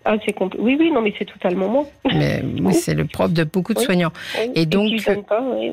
Ah, 0.09 0.15
c'est 0.25 0.37
compl- 0.39 0.55
Oui, 0.61 0.77
oui, 0.79 0.93
non, 0.93 1.03
mais 1.03 1.13
c'est 1.19 1.25
totalement 1.25 1.69
moi. 1.69 1.85
Mais 2.05 2.41
oui, 2.61 2.73
c'est 2.75 2.95
le 2.95 3.07
propre 3.07 3.35
de 3.35 3.43
beaucoup 3.43 3.75
de 3.75 3.81
Oui. 3.81 3.85
soignants. 3.85 4.13
Oui, 4.39 4.53
Et 4.55 4.65
donc, 4.65 4.93
donnent 5.05 5.25
pas, 5.25 5.43
oui, 5.43 5.71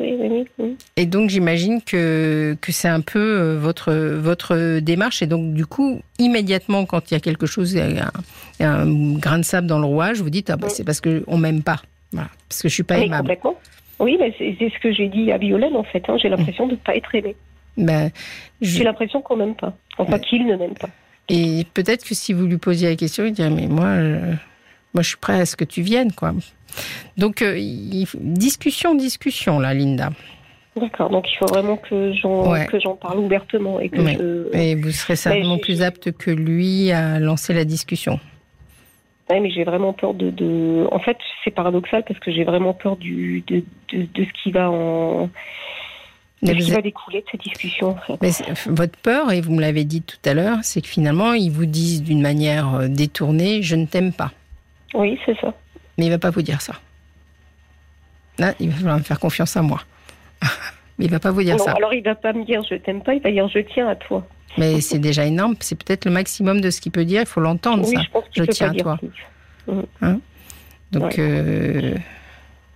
oui. 0.57 0.75
Et 0.97 1.05
donc 1.05 1.29
j'imagine 1.29 1.81
que, 1.83 2.57
que 2.59 2.71
c'est 2.71 2.87
un 2.87 3.01
peu 3.01 3.19
euh, 3.19 3.59
votre, 3.59 3.93
votre 3.93 4.79
démarche. 4.79 5.21
Et 5.21 5.27
donc 5.27 5.53
du 5.53 5.67
coup, 5.67 6.01
immédiatement, 6.17 6.85
quand 6.85 7.11
il 7.11 7.13
y 7.13 7.17
a 7.17 7.19
quelque 7.19 7.45
chose, 7.45 7.73
il 7.73 7.77
y 7.77 7.99
a 7.99 8.11
un, 8.59 8.81
un 8.83 9.13
grain 9.19 9.37
de 9.37 9.43
sable 9.43 9.67
dans 9.67 9.77
le 9.79 9.85
rouage, 9.85 10.19
vous 10.21 10.31
dites, 10.31 10.49
ah 10.49 10.57
bah, 10.57 10.67
c'est 10.69 10.83
parce 10.83 10.99
qu'on 10.99 11.37
m'aime 11.37 11.61
pas. 11.61 11.81
Voilà, 12.11 12.29
parce 12.49 12.61
que 12.63 12.69
je 12.69 12.73
suis 12.73 12.83
pas 12.83 12.97
Mais 12.97 13.05
aimable. 13.05 13.21
complètement. 13.21 13.55
Oui, 13.99 14.17
mais 14.19 14.33
c'est 14.39 14.55
c'est 14.57 14.69
ce 14.69 14.79
que 14.79 14.91
j'ai 14.91 15.07
dit 15.09 15.31
à 15.31 15.37
Violaine, 15.37 15.75
en 15.75 15.83
fait. 15.83 16.03
hein. 16.09 16.17
J'ai 16.19 16.29
l'impression 16.29 16.65
de 16.65 16.71
ne 16.71 16.77
pas 16.77 16.95
être 16.95 17.13
aimée. 17.13 17.35
Ben, 17.77 18.09
je- 18.61 18.77
J'ai 18.79 18.83
l'impression 18.83 19.21
qu'on 19.21 19.35
m'aime 19.35 19.55
pas. 19.55 19.73
Enfin, 19.99 20.13
Ouais. 20.13 20.19
qu'il 20.21 20.45
ne 20.47 20.55
m'aime 20.55 20.73
pas. 20.73 20.89
Et 21.29 21.65
peut-être 21.73 22.03
que 22.05 22.13
si 22.15 22.33
vous 22.33 22.45
lui 22.45 22.57
posiez 22.57 22.89
la 22.89 22.95
question, 22.95 23.25
il 23.25 23.31
dirait, 23.33 23.49
mais 23.49 23.67
moi, 23.67 23.85
euh, 23.85 24.33
moi 24.93 25.01
je 25.03 25.09
suis 25.09 25.17
prêt 25.17 25.39
à 25.39 25.45
ce 25.45 25.55
que 25.55 25.63
tu 25.63 25.81
viennes. 25.81 26.11
quoi. 26.11 26.33
Donc, 27.17 27.41
euh, 27.41 27.57
il- 27.57 28.07
discussion, 28.15 28.95
discussion, 28.95 29.59
là, 29.59 29.73
Linda. 29.73 30.09
D'accord. 30.75 31.09
Donc, 31.11 31.31
il 31.31 31.35
faut 31.37 31.45
vraiment 31.45 31.77
que 31.77 32.13
j'en 32.13 32.51
Ouais. 32.51 32.67
parle 32.99 33.19
ouvertement 33.19 33.79
et 33.79 33.89
que 33.89 33.99
Ouais. 34.01 34.17
je. 34.19 34.57
Et 34.57 34.75
vous 34.75 34.89
serez 34.91 35.15
certainement 35.15 35.59
plus 35.59 35.81
apte 35.83 36.11
que 36.11 36.31
lui 36.31 36.91
à 36.91 37.19
lancer 37.19 37.53
la 37.53 37.63
discussion. 37.63 38.19
Ouais, 39.29 39.39
mais 39.39 39.51
j'ai 39.51 39.63
vraiment 39.63 39.93
peur 39.93 40.15
de, 40.15 40.31
de. 40.31 40.87
En 40.91 40.99
fait, 40.99 41.17
c'est 41.43 41.51
paradoxal 41.51 42.03
parce 42.07 42.19
que 42.19 42.31
j'ai 42.31 42.43
vraiment 42.43 42.73
peur 42.73 42.97
du 42.97 43.43
de, 43.47 43.63
de, 43.93 44.07
de 44.13 44.23
ce 44.25 44.43
qui 44.43 44.51
va 44.51 44.69
en. 44.69 45.29
Mais 46.43 46.59
ce 46.59 46.65
qui 46.65 46.71
va 46.71 46.81
découler 46.81 47.21
de 47.21 47.25
cette 47.31 47.41
discussion. 47.41 47.89
En 47.91 47.95
fait? 47.97 48.17
Mais 48.21 48.31
c'est- 48.31 48.67
votre 48.69 48.97
peur, 48.99 49.31
et 49.31 49.41
vous 49.41 49.53
me 49.53 49.61
l'avez 49.61 49.83
dit 49.85 50.01
tout 50.01 50.17
à 50.25 50.33
l'heure, 50.33 50.57
c'est 50.61 50.81
que 50.81 50.87
finalement, 50.87 51.33
ils 51.33 51.49
vous 51.49 51.65
disent 51.65 52.03
d'une 52.03 52.21
manière 52.21 52.75
euh, 52.75 52.87
détournée, 52.87 53.61
je 53.63 53.75
ne 53.75 53.85
t'aime 53.85 54.11
pas. 54.13 54.31
Oui, 54.93 55.17
c'est 55.25 55.37
ça. 55.39 55.53
Mais 55.97 56.05
il 56.07 56.09
va 56.09 56.19
pas 56.19 56.29
vous 56.31 56.41
dire 56.41 56.61
ça. 56.61 56.73
Là, 58.39 58.53
il 58.59 58.69
va 58.69 58.75
falloir 58.75 58.97
me 58.97 59.03
faire 59.03 59.19
confiance 59.19 59.55
à 59.57 59.61
moi. 59.61 59.81
Mais 60.99 61.05
il 61.05 61.11
va 61.11 61.19
pas 61.19 61.31
vous 61.31 61.41
dire 61.43 61.55
Non, 61.57 61.63
ça. 61.65 61.71
alors 61.71 61.93
il 61.93 62.03
va 62.03 62.13
pas 62.15 62.33
me 62.33 62.43
dire 62.45 62.61
je 62.69 62.75
t'aime 62.75 63.01
pas, 63.01 63.13
il 63.15 63.21
va 63.21 63.31
dire 63.31 63.47
je 63.47 63.59
tiens 63.59 63.87
à 63.87 63.95
toi. 63.95 64.27
Mais 64.57 64.81
c'est 64.81 64.99
déjà 64.99 65.25
énorme. 65.25 65.55
C'est 65.59 65.75
peut-être 65.83 66.05
le 66.05 66.11
maximum 66.11 66.61
de 66.61 66.69
ce 66.69 66.79
qu'il 66.81 66.91
peut 66.91 67.05
dire. 67.05 67.21
Il 67.21 67.27
faut 67.27 67.41
l'entendre, 67.41 67.87
oui, 67.87 67.95
ça. 67.95 68.01
je 68.03 68.09
pense 68.11 68.23
Je 68.35 68.43
tiens 68.43 68.69
à 68.69 68.73
toi. 68.75 68.97
plus. 68.97 69.09
Donc, 70.91 71.03
Ouais. 71.15 71.15
euh, 71.19 71.95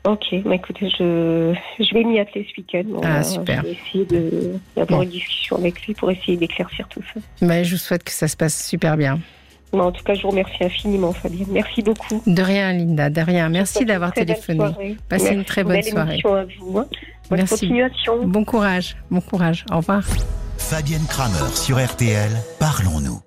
Ok, 0.08 0.26
bah 0.46 0.56
écoutez, 0.56 0.90
je, 0.90 1.54
je 1.80 1.94
vais 1.94 2.04
m'y 2.04 2.20
atteler 2.20 2.48
ce 2.50 2.62
week-end. 2.62 2.84
On 2.96 3.02
Ah, 3.04 3.18
va- 3.18 3.24
super. 3.24 3.62
Je 3.62 3.68
vais 3.68 3.74
essayer 3.88 4.06
de- 4.06 4.54
d'avoir 4.76 5.00
Bon. 5.00 5.04
une 5.04 5.10
discussion 5.10 5.58
avec 5.58 5.82
lui 5.86 5.94
pour 5.94 6.10
essayer 6.12 6.38
d'éclaircir 6.38 6.88
tout 6.88 7.02
ça. 7.14 7.20
mais 7.42 7.64
je 7.66 7.72
vous 7.72 7.78
souhaite 7.78 8.04
que 8.04 8.12
ça 8.12 8.28
se 8.28 8.38
passe 8.38 8.66
super 8.68 8.96
bien. 8.98 9.20
Mais 9.74 9.82
en 9.82 9.92
tout 9.92 10.04
cas, 10.04 10.14
je 10.14 10.22
vous 10.22 10.30
remercie 10.30 10.64
infiniment, 10.64 11.12
Fabienne. 11.12 11.48
Merci 11.52 11.82
beaucoup. 11.82 12.24
De 12.26 12.42
rien, 12.42 12.72
Linda, 12.72 13.10
de 13.10 13.20
rien. 13.22 13.50
Merci 13.50 13.84
d'avoir 13.86 14.14
téléphoné. 14.14 14.96
Passez 15.10 15.34
une 15.34 15.44
très 15.44 15.64
bonne 15.64 15.74
belle 15.74 15.84
soirée. 15.84 16.22
à 16.24 16.46
vous. 16.58 16.78
hein. 16.80 16.86
Bonne 17.30 17.40
Merci. 17.40 17.50
continuation. 17.56 18.26
Bon 18.26 18.46
courage, 18.46 18.96
bon 19.12 19.20
courage. 19.20 19.66
Au 19.72 19.78
revoir. 19.78 20.04
Fabienne 20.58 21.06
Kramer 21.10 21.50
sur 21.54 21.78
RTL, 21.84 22.32
parlons-nous. 22.60 23.16